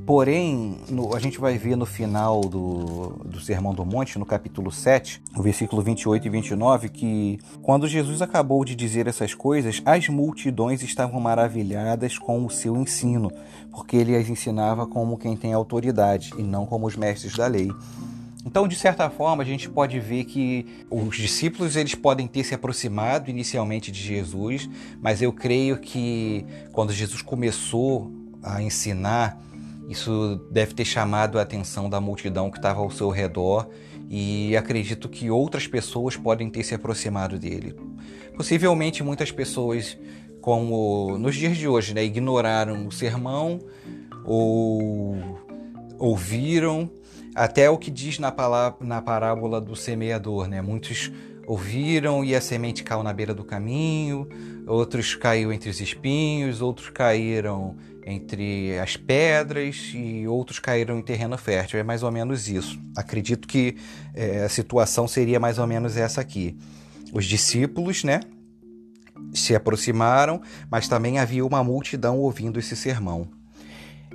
Porém, 0.09 0.79
no, 0.89 1.15
a 1.15 1.21
gente 1.21 1.39
vai 1.39 1.59
ver 1.59 1.77
no 1.77 1.85
final 1.85 2.41
do, 2.41 3.21
do 3.27 3.39
Sermão 3.41 3.75
do 3.75 3.85
Monte, 3.85 4.19
no 4.19 4.25
capítulo 4.25 4.73
7, 4.73 5.21
no 5.37 5.43
versículo 5.43 5.83
28 5.83 6.27
e 6.27 6.31
29, 6.31 6.89
que 6.89 7.39
quando 7.61 7.87
Jesus 7.87 8.23
acabou 8.23 8.65
de 8.65 8.75
dizer 8.75 9.07
essas 9.07 9.35
coisas, 9.35 9.83
as 9.85 10.09
multidões 10.09 10.83
estavam 10.83 11.21
maravilhadas 11.21 12.17
com 12.17 12.47
o 12.47 12.49
seu 12.49 12.75
ensino, 12.79 13.31
porque 13.71 13.99
ele 13.99 14.17
as 14.17 14.31
ensinava 14.31 14.87
como 14.87 15.19
quem 15.19 15.37
tem 15.37 15.53
autoridade 15.53 16.31
e 16.39 16.43
não 16.43 16.65
como 16.65 16.87
os 16.87 16.97
mestres 16.97 17.37
da 17.37 17.47
lei. 17.47 17.71
Então, 18.47 18.67
de 18.67 18.77
certa 18.77 19.11
forma, 19.11 19.43
a 19.43 19.47
gente 19.47 19.69
pode 19.69 20.01
ver 20.01 20.25
que 20.25 20.65
os 20.91 21.19
discípulos 21.19 21.77
eles 21.77 21.95
podem 21.95 22.27
ter 22.27 22.45
se 22.45 22.55
aproximado 22.55 23.29
inicialmente 23.29 23.93
de 23.93 24.01
Jesus, 24.01 24.71
mas 25.03 25.21
eu 25.21 25.35
creio 25.35 25.77
que 25.77 26.47
quando 26.73 26.95
Jesus 26.95 27.21
começou 27.21 28.11
a 28.43 28.63
ensinar, 28.63 29.39
isso 29.89 30.39
deve 30.51 30.75
ter 30.75 30.85
chamado 30.85 31.39
a 31.39 31.43
atenção 31.43 31.89
da 31.89 32.01
multidão 32.01 32.51
que 32.51 32.59
estava 32.59 32.81
ao 32.81 32.91
seu 32.91 33.09
redor 33.09 33.69
e 34.11 34.55
acredito 34.57 35.09
que 35.09 35.31
outras 35.31 35.67
pessoas 35.67 36.17
podem 36.17 36.51
ter 36.51 36.63
se 36.63 36.75
aproximado 36.75 37.39
dele. 37.39 37.75
Possivelmente 38.37 39.03
muitas 39.03 39.33
pessoas, 39.33 39.97
como 40.41 41.17
nos 41.19 41.35
dias 41.35 41.57
de 41.57 41.67
hoje, 41.67 41.95
né, 41.95 42.05
ignoraram 42.05 42.87
o 42.87 42.93
sermão 42.93 43.59
ou 44.25 45.17
ouviram 45.99 46.91
até 47.35 47.71
o 47.71 47.79
que 47.79 47.91
diz 47.91 48.19
na, 48.19 48.31
palavra, 48.31 48.79
na 48.85 49.01
parábola 49.01 49.61
do 49.61 49.75
semeador, 49.75 50.49
né? 50.49 50.61
Muitos 50.61 51.11
ouviram 51.47 52.25
e 52.25 52.35
a 52.35 52.41
semente 52.41 52.83
caiu 52.83 53.03
na 53.03 53.13
beira 53.13 53.33
do 53.33 53.45
caminho, 53.45 54.29
outros 54.67 55.15
caiu 55.15 55.53
entre 55.53 55.71
os 55.71 55.81
espinhos, 55.81 56.61
outros 56.61 56.91
caíram 56.91 57.77
entre 58.11 58.79
as 58.79 58.97
pedras 58.97 59.93
e 59.95 60.27
outros 60.27 60.59
caíram 60.59 60.99
em 60.99 61.03
terreno 61.03 61.37
fértil. 61.37 61.79
É 61.79 61.83
mais 61.83 62.03
ou 62.03 62.11
menos 62.11 62.49
isso. 62.49 62.81
Acredito 62.97 63.47
que 63.47 63.77
é, 64.15 64.45
a 64.45 64.49
situação 64.49 65.07
seria 65.07 65.39
mais 65.39 65.59
ou 65.59 65.67
menos 65.67 65.95
essa 65.95 66.23
aqui. 66.23 66.57
Os 67.13 67.27
discípulos, 67.27 68.05
né, 68.05 68.21
se 69.35 69.55
aproximaram, 69.55 70.41
mas 70.71 70.89
também 70.89 71.19
havia 71.19 71.45
uma 71.45 71.63
multidão 71.63 72.19
ouvindo 72.19 72.59
esse 72.59 72.75
sermão. 72.75 73.29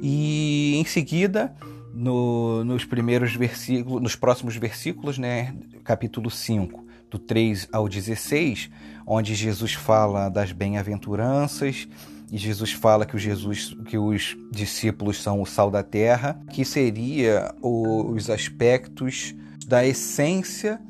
E 0.02 0.74
em 0.76 0.86
seguida, 0.86 1.54
no, 1.94 2.64
nos 2.64 2.86
primeiros 2.86 3.36
versículos, 3.36 4.02
nos 4.02 4.16
próximos 4.16 4.56
versículos, 4.56 5.20
né, 5.20 5.56
capítulo 5.84 6.32
5, 6.32 6.84
do 7.12 7.20
3 7.20 7.68
ao 7.72 7.88
16, 7.88 8.72
onde 9.06 9.36
Jesus 9.36 9.74
fala 9.74 10.30
das 10.30 10.52
bem-aventuranças 10.52 11.88
e 12.34 12.38
Jesus 12.40 12.72
fala 12.72 13.06
que, 13.06 13.16
Jesus, 13.16 13.78
que 13.86 13.96
os 13.96 14.36
discípulos 14.52 15.22
são 15.22 15.40
o 15.40 15.46
sal 15.46 15.70
da 15.70 15.84
terra, 15.84 16.42
que 16.50 16.66
seria 16.66 17.54
os 17.62 18.28
aspectos 18.28 19.36
da 19.68 19.86
essência 19.86 20.82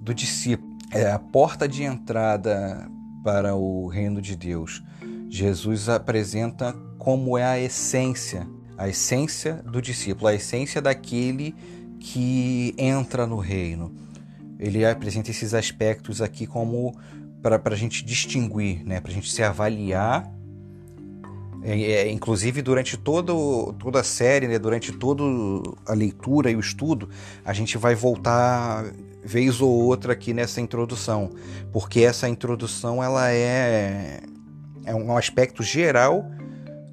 do 0.00 0.14
discípulo, 0.14 0.74
é 0.90 1.10
a 1.10 1.18
porta 1.18 1.68
de 1.68 1.82
entrada 1.82 2.90
para 3.22 3.54
o 3.54 3.88
reino 3.88 4.22
de 4.22 4.34
Deus. 4.34 4.82
Jesus 5.28 5.90
apresenta 5.90 6.72
como 6.96 7.36
é 7.36 7.44
a 7.44 7.60
essência, 7.60 8.48
a 8.78 8.88
essência 8.88 9.62
do 9.70 9.82
discípulo, 9.82 10.28
a 10.28 10.34
essência 10.34 10.80
daquele 10.80 11.54
que 12.00 12.74
entra 12.78 13.26
no 13.26 13.36
reino. 13.36 13.94
Ele 14.58 14.82
apresenta 14.82 15.30
esses 15.30 15.52
aspectos 15.52 16.22
aqui 16.22 16.46
como 16.46 16.96
para 17.42 17.60
a 17.62 17.76
gente 17.76 18.02
distinguir, 18.02 18.82
né? 18.82 18.98
para 18.98 19.10
a 19.10 19.14
gente 19.14 19.30
se 19.30 19.42
avaliar 19.42 20.34
inclusive, 22.10 22.62
durante 22.62 22.96
todo, 22.96 23.72
toda 23.78 24.00
a 24.00 24.04
série, 24.04 24.46
né, 24.46 24.58
durante 24.58 24.92
toda 24.92 25.22
a 25.84 25.94
leitura 25.94 26.50
e 26.50 26.56
o 26.56 26.60
estudo, 26.60 27.08
a 27.44 27.52
gente 27.52 27.76
vai 27.76 27.94
voltar 27.94 28.84
vez 29.24 29.60
ou 29.60 29.68
outra 29.68 30.12
aqui 30.12 30.32
nessa 30.32 30.60
introdução, 30.60 31.32
porque 31.72 32.00
essa 32.00 32.28
introdução 32.28 33.02
ela 33.02 33.32
é, 33.32 34.20
é 34.84 34.94
um 34.94 35.16
aspecto 35.16 35.64
geral 35.64 36.30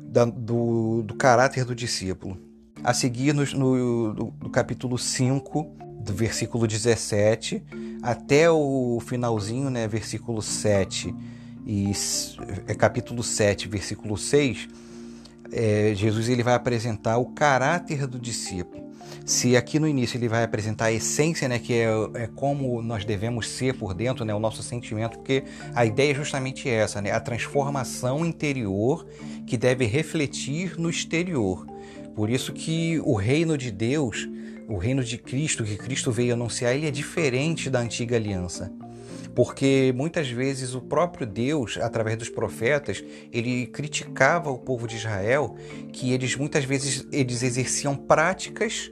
da, 0.01 0.25
do, 0.25 1.03
do 1.03 1.13
caráter 1.13 1.65
do 1.65 1.75
discípulo. 1.75 2.36
A 2.83 2.93
seguir, 2.93 3.33
no, 3.33 3.45
no, 3.45 4.13
no 4.41 4.49
capítulo 4.49 4.97
5, 4.97 5.63
do 5.99 6.13
versículo 6.13 6.67
17, 6.67 7.63
até 8.01 8.49
o 8.49 8.99
finalzinho, 9.05 9.69
né, 9.69 9.88
versículo 9.88 10.41
7 10.41 11.13
e 11.65 11.91
é 12.67 12.73
capítulo 12.73 13.23
7, 13.23 13.67
versículo 13.67 14.17
6, 14.17 14.67
é, 15.52 15.93
Jesus 15.95 16.28
ele 16.28 16.43
vai 16.43 16.56
apresentar 16.56 17.17
o 17.17 17.26
caráter 17.28 18.06
do 18.08 18.19
discípulo. 18.19 18.84
Se 19.26 19.56
aqui 19.56 19.80
no 19.80 19.88
início 19.88 20.17
ele 20.17 20.28
vai 20.28 20.43
apresentar 20.43 20.86
a 20.86 20.91
essência, 20.91 21.47
né, 21.47 21.58
que 21.58 21.73
é, 21.73 21.88
é 22.15 22.28
como 22.28 22.82
nós 22.82 23.06
devemos 23.06 23.47
ser 23.47 23.73
por 23.76 23.93
dentro, 23.93 24.26
né, 24.26 24.34
o 24.34 24.39
nosso 24.39 24.62
sentimento, 24.62 25.17
porque 25.19 25.43
a 25.73 25.86
ideia 25.86 26.12
é 26.12 26.15
justamente 26.15 26.67
essa, 26.67 27.02
né, 27.02 27.12
a 27.12 27.19
transformação 27.19 28.26
interior 28.26 29.08
que 29.47 29.56
deve 29.56 29.86
refletir 29.86 30.78
no 30.78 30.89
exterior. 30.89 31.65
Por 32.13 32.30
isso 32.30 32.52
que 32.52 32.99
o 33.06 33.15
reino 33.15 33.58
de 33.58 33.71
Deus, 33.71 34.28
o 34.67 34.78
reino 34.78 35.04
de 35.04 35.17
Cristo, 35.17 35.63
que 35.63 35.78
Cristo 35.78 36.12
veio 36.12 36.34
anunciar, 36.34 36.76
ele 36.76 36.88
é 36.88 36.91
diferente 36.91 37.69
da 37.69 37.80
antiga 37.80 38.17
aliança 38.17 38.71
porque 39.36 39.93
muitas 39.96 40.30
vezes 40.30 40.76
o 40.76 40.82
próprio 40.82 41.26
Deus, 41.26 41.78
através 41.78 42.17
dos 42.17 42.30
profetas, 42.30 43.04
ele 43.32 43.67
criticava 43.67 44.52
o 44.52 44.58
povo 44.58 44.88
de 44.88 44.96
Israel 44.96 45.56
que 45.91 46.12
eles 46.12 46.36
muitas 46.36 46.63
vezes 46.63 47.08
eles 47.12 47.41
exerciam 47.41 47.96
práticas 47.96 48.91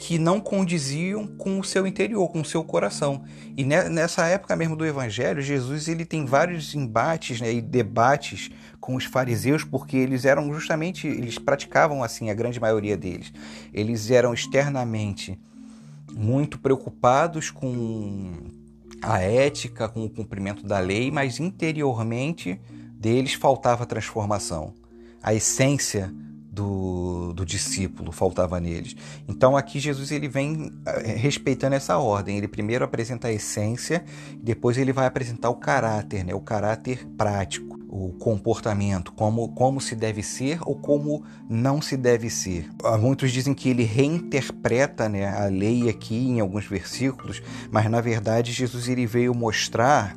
que 0.00 0.18
não 0.18 0.40
condiziam 0.40 1.26
com 1.26 1.60
o 1.60 1.64
seu 1.64 1.86
interior, 1.86 2.26
com 2.30 2.40
o 2.40 2.44
seu 2.44 2.64
coração. 2.64 3.22
E 3.54 3.62
nessa 3.64 4.26
época 4.26 4.56
mesmo 4.56 4.74
do 4.74 4.86
Evangelho, 4.86 5.42
Jesus 5.42 5.88
ele 5.88 6.06
tem 6.06 6.24
vários 6.24 6.74
embates 6.74 7.38
né, 7.38 7.52
e 7.52 7.60
debates 7.60 8.50
com 8.80 8.94
os 8.96 9.04
fariseus, 9.04 9.62
porque 9.62 9.98
eles 9.98 10.24
eram 10.24 10.50
justamente, 10.54 11.06
eles 11.06 11.38
praticavam 11.38 12.02
assim, 12.02 12.30
a 12.30 12.34
grande 12.34 12.58
maioria 12.58 12.96
deles. 12.96 13.30
Eles 13.74 14.10
eram 14.10 14.32
externamente 14.32 15.38
muito 16.10 16.58
preocupados 16.58 17.50
com 17.50 18.59
a 19.02 19.20
ética, 19.20 19.88
com 19.88 20.04
o 20.04 20.10
cumprimento 20.10 20.66
da 20.66 20.78
lei, 20.78 21.10
mas 21.10 21.40
interiormente 21.40 22.60
deles 22.94 23.34
faltava 23.34 23.86
transformação. 23.86 24.74
A 25.22 25.34
essência 25.34 26.12
do, 26.52 27.32
do, 27.32 27.46
discípulo 27.46 28.12
faltava 28.12 28.60
neles. 28.60 28.96
Então 29.28 29.56
aqui 29.56 29.78
Jesus 29.78 30.10
ele 30.10 30.28
vem 30.28 30.72
eh, 30.84 31.14
respeitando 31.16 31.76
essa 31.76 31.96
ordem. 31.98 32.36
Ele 32.36 32.48
primeiro 32.48 32.84
apresenta 32.84 33.28
a 33.28 33.32
essência, 33.32 34.04
depois 34.42 34.76
ele 34.76 34.92
vai 34.92 35.06
apresentar 35.06 35.48
o 35.48 35.56
caráter, 35.56 36.24
né? 36.24 36.34
o 36.34 36.40
caráter 36.40 37.06
prático 37.16 37.79
o 37.92 38.12
comportamento, 38.12 39.12
como, 39.12 39.48
como 39.48 39.80
se 39.80 39.96
deve 39.96 40.22
ser 40.22 40.60
ou 40.62 40.76
como 40.76 41.24
não 41.48 41.82
se 41.82 41.96
deve 41.96 42.30
ser. 42.30 42.70
Ah, 42.84 42.96
muitos 42.96 43.32
dizem 43.32 43.52
que 43.52 43.68
ele 43.68 43.82
reinterpreta 43.82 45.08
né, 45.08 45.26
a 45.26 45.46
lei 45.46 45.88
aqui 45.88 46.14
em 46.14 46.38
alguns 46.38 46.66
versículos, 46.66 47.42
mas 47.68 47.90
na 47.90 48.00
verdade 48.00 48.52
Jesus 48.52 48.88
ele 48.88 49.06
veio 49.06 49.34
mostrar 49.34 50.16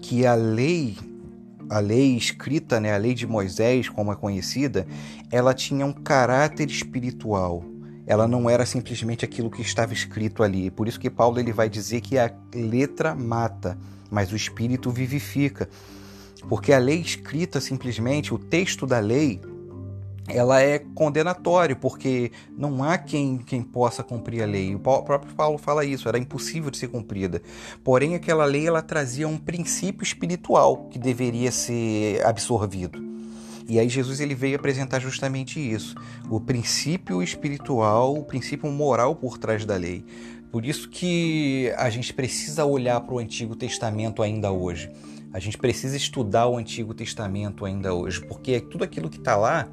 que 0.00 0.24
a 0.24 0.34
lei 0.34 0.96
a 1.68 1.78
lei 1.78 2.16
escrita, 2.16 2.78
né, 2.78 2.94
a 2.94 2.98
lei 2.98 3.14
de 3.14 3.26
Moisés, 3.26 3.88
como 3.88 4.12
é 4.12 4.16
conhecida, 4.16 4.86
ela 5.30 5.54
tinha 5.54 5.84
um 5.84 5.92
caráter 5.92 6.70
espiritual. 6.70 7.64
Ela 8.06 8.28
não 8.28 8.48
era 8.48 8.66
simplesmente 8.66 9.24
aquilo 9.24 9.50
que 9.50 9.62
estava 9.62 9.94
escrito 9.94 10.42
ali. 10.42 10.70
Por 10.70 10.86
isso 10.86 11.00
que 11.00 11.08
Paulo 11.08 11.40
ele 11.40 11.54
vai 11.54 11.70
dizer 11.70 12.02
que 12.02 12.18
a 12.18 12.30
letra 12.54 13.14
mata, 13.14 13.78
mas 14.10 14.30
o 14.30 14.36
espírito 14.36 14.90
vivifica. 14.90 15.68
Porque 16.48 16.72
a 16.72 16.78
lei 16.78 17.00
escrita 17.00 17.60
simplesmente, 17.60 18.34
o 18.34 18.38
texto 18.38 18.86
da 18.86 18.98
lei, 18.98 19.40
ela 20.28 20.60
é 20.60 20.78
condenatório, 20.78 21.76
porque 21.76 22.32
não 22.56 22.82
há 22.82 22.96
quem, 22.96 23.38
quem 23.38 23.62
possa 23.62 24.02
cumprir 24.02 24.42
a 24.42 24.46
lei. 24.46 24.74
O 24.74 24.78
próprio 24.78 25.34
Paulo 25.34 25.58
fala 25.58 25.84
isso, 25.84 26.08
era 26.08 26.18
impossível 26.18 26.70
de 26.70 26.78
ser 26.78 26.88
cumprida. 26.88 27.42
Porém, 27.82 28.14
aquela 28.14 28.44
lei 28.44 28.66
ela 28.66 28.82
trazia 28.82 29.28
um 29.28 29.36
princípio 29.36 30.02
espiritual 30.02 30.88
que 30.90 30.98
deveria 30.98 31.52
ser 31.52 32.24
absorvido. 32.24 33.02
E 33.66 33.78
aí 33.78 33.88
Jesus 33.88 34.20
ele 34.20 34.34
veio 34.34 34.56
apresentar 34.56 35.00
justamente 35.00 35.58
isso, 35.58 35.94
o 36.28 36.38
princípio 36.38 37.22
espiritual, 37.22 38.14
o 38.14 38.22
princípio 38.22 38.70
moral 38.70 39.16
por 39.16 39.38
trás 39.38 39.64
da 39.64 39.76
lei. 39.76 40.04
Por 40.52 40.66
isso 40.66 40.88
que 40.88 41.72
a 41.76 41.88
gente 41.88 42.12
precisa 42.12 42.64
olhar 42.64 43.00
para 43.00 43.14
o 43.14 43.18
Antigo 43.18 43.56
Testamento 43.56 44.22
ainda 44.22 44.52
hoje. 44.52 44.90
A 45.34 45.40
gente 45.40 45.58
precisa 45.58 45.96
estudar 45.96 46.46
o 46.46 46.56
Antigo 46.56 46.94
Testamento 46.94 47.64
ainda 47.64 47.92
hoje, 47.92 48.24
porque 48.24 48.60
tudo 48.60 48.84
aquilo 48.84 49.10
que 49.10 49.18
está 49.18 49.34
lá, 49.34 49.68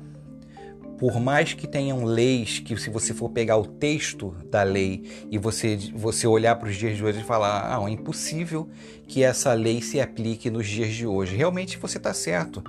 por 0.97 1.19
mais 1.19 1.53
que 1.53 1.67
tenham 1.67 2.03
leis 2.03 2.57
que 2.57 2.75
se 2.77 2.89
você 2.89 3.13
for 3.13 3.29
pegar 3.29 3.57
o 3.57 3.67
texto 3.67 4.35
da 4.49 4.63
lei 4.63 5.03
e 5.29 5.37
você, 5.37 5.77
você 5.93 6.25
olhar 6.25 6.55
para 6.55 6.67
os 6.67 6.75
dias 6.75 6.97
de 6.97 7.05
hoje 7.05 7.19
e 7.19 7.23
falar, 7.23 7.77
ah, 7.77 7.87
é 7.87 7.91
impossível 7.91 8.67
que 9.07 9.21
essa 9.21 9.53
lei 9.53 9.83
se 9.83 10.01
aplique 10.01 10.49
nos 10.49 10.67
dias 10.67 10.95
de 10.95 11.05
hoje. 11.05 11.35
Realmente 11.35 11.77
você 11.77 11.99
está 11.99 12.11
certo. 12.11 12.63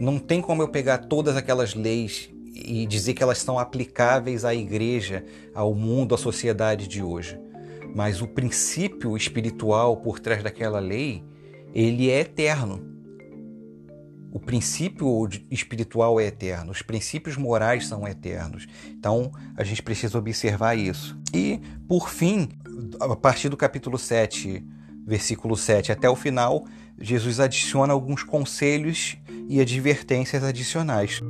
Não 0.00 0.18
tem 0.18 0.40
como 0.40 0.62
eu 0.62 0.68
pegar 0.68 0.96
todas 0.96 1.36
aquelas 1.36 1.74
leis 1.74 2.30
e 2.54 2.86
dizer 2.86 3.12
que 3.12 3.22
elas 3.22 3.36
são 3.36 3.58
aplicáveis 3.58 4.46
à 4.46 4.54
igreja, 4.54 5.26
ao 5.54 5.74
mundo, 5.74 6.14
à 6.14 6.18
sociedade 6.18 6.88
de 6.88 7.02
hoje. 7.02 7.38
Mas 7.94 8.22
o 8.22 8.26
princípio 8.26 9.14
espiritual 9.14 9.98
por 9.98 10.18
trás 10.18 10.42
daquela 10.42 10.80
lei, 10.80 11.22
ele 11.74 12.08
é 12.08 12.20
eterno. 12.20 12.94
O 14.32 14.38
princípio 14.38 15.28
espiritual 15.50 16.20
é 16.20 16.26
eterno, 16.26 16.72
os 16.72 16.82
princípios 16.82 17.36
morais 17.36 17.86
são 17.86 18.06
eternos. 18.06 18.66
Então, 18.88 19.32
a 19.56 19.62
gente 19.62 19.82
precisa 19.82 20.18
observar 20.18 20.76
isso. 20.76 21.18
E, 21.32 21.60
por 21.88 22.08
fim, 22.08 22.48
a 23.00 23.14
partir 23.14 23.48
do 23.48 23.56
capítulo 23.56 23.98
7, 23.98 24.64
versículo 25.06 25.56
7 25.56 25.92
até 25.92 26.08
o 26.08 26.16
final, 26.16 26.64
Jesus 27.00 27.38
adiciona 27.38 27.92
alguns 27.92 28.22
conselhos 28.22 29.16
e 29.48 29.60
advertências 29.60 30.42
adicionais. 30.42 31.20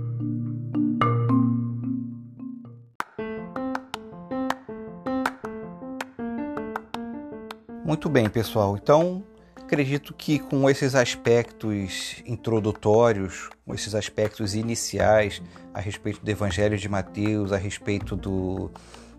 Muito 7.85 8.09
bem, 8.09 8.31
pessoal. 8.31 8.79
Então, 8.83 9.23
acredito 9.65 10.13
que 10.13 10.39
com 10.39 10.69
esses 10.69 10.95
aspectos 10.95 12.23
introdutórios, 12.27 13.49
com 13.65 13.75
esses 13.75 13.95
aspectos 13.95 14.55
iniciais 14.55 15.43
a 15.73 15.81
respeito 15.81 16.23
do 16.23 16.31
Evangelho 16.31 16.77
de 16.77 16.89
Mateus, 16.89 17.51
a 17.51 17.57
respeito 17.57 18.15
do, 18.15 18.71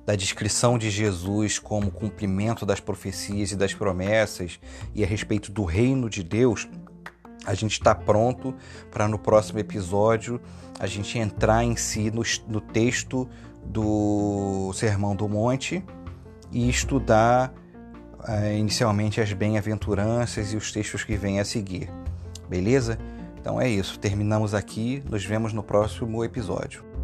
da 0.06 0.16
descrição 0.16 0.78
de 0.78 0.92
Jesus 0.92 1.58
como 1.58 1.90
cumprimento 1.90 2.66
das 2.66 2.80
profecias 2.80 3.52
e 3.52 3.56
das 3.56 3.74
promessas 3.74 4.60
e 4.94 5.04
a 5.04 5.08
respeito 5.08 5.52
do 5.52 5.64
reino 5.64 6.10
de 6.10 6.24
Deus, 6.24 6.68
a 7.44 7.56
gente 7.56 7.74
está 7.74 7.96
pronto 7.96 8.56
para 8.92 9.08
no 9.08 9.18
próximo 9.18 9.60
episódio 9.60 10.40
a 10.80 10.86
gente 10.86 11.18
entrar 11.18 11.64
em 11.64 11.76
si 11.76 12.12
no, 12.12 12.22
no 12.48 12.62
texto 12.62 13.28
do 13.66 14.72
Sermão 14.74 15.16
do 15.16 15.28
Monte 15.28 15.84
e 16.52 16.70
estudar 16.70 17.52
inicialmente 18.58 19.22
as 19.22 19.32
bem-aventuranças 19.34 20.54
e 20.54 20.58
os 20.58 20.72
textos 20.72 21.04
que 21.04 21.16
vêm 21.16 21.40
a 21.40 21.46
seguir. 21.46 21.90
Beleza? 22.50 22.98
Então 23.40 23.60
é 23.62 23.70
isso. 23.70 24.00
Terminamos 24.00 24.54
aqui. 24.54 25.04
Nos 25.10 25.24
vemos 25.24 25.54
no 25.54 25.62
próximo 25.62 26.24
episódio. 26.24 26.95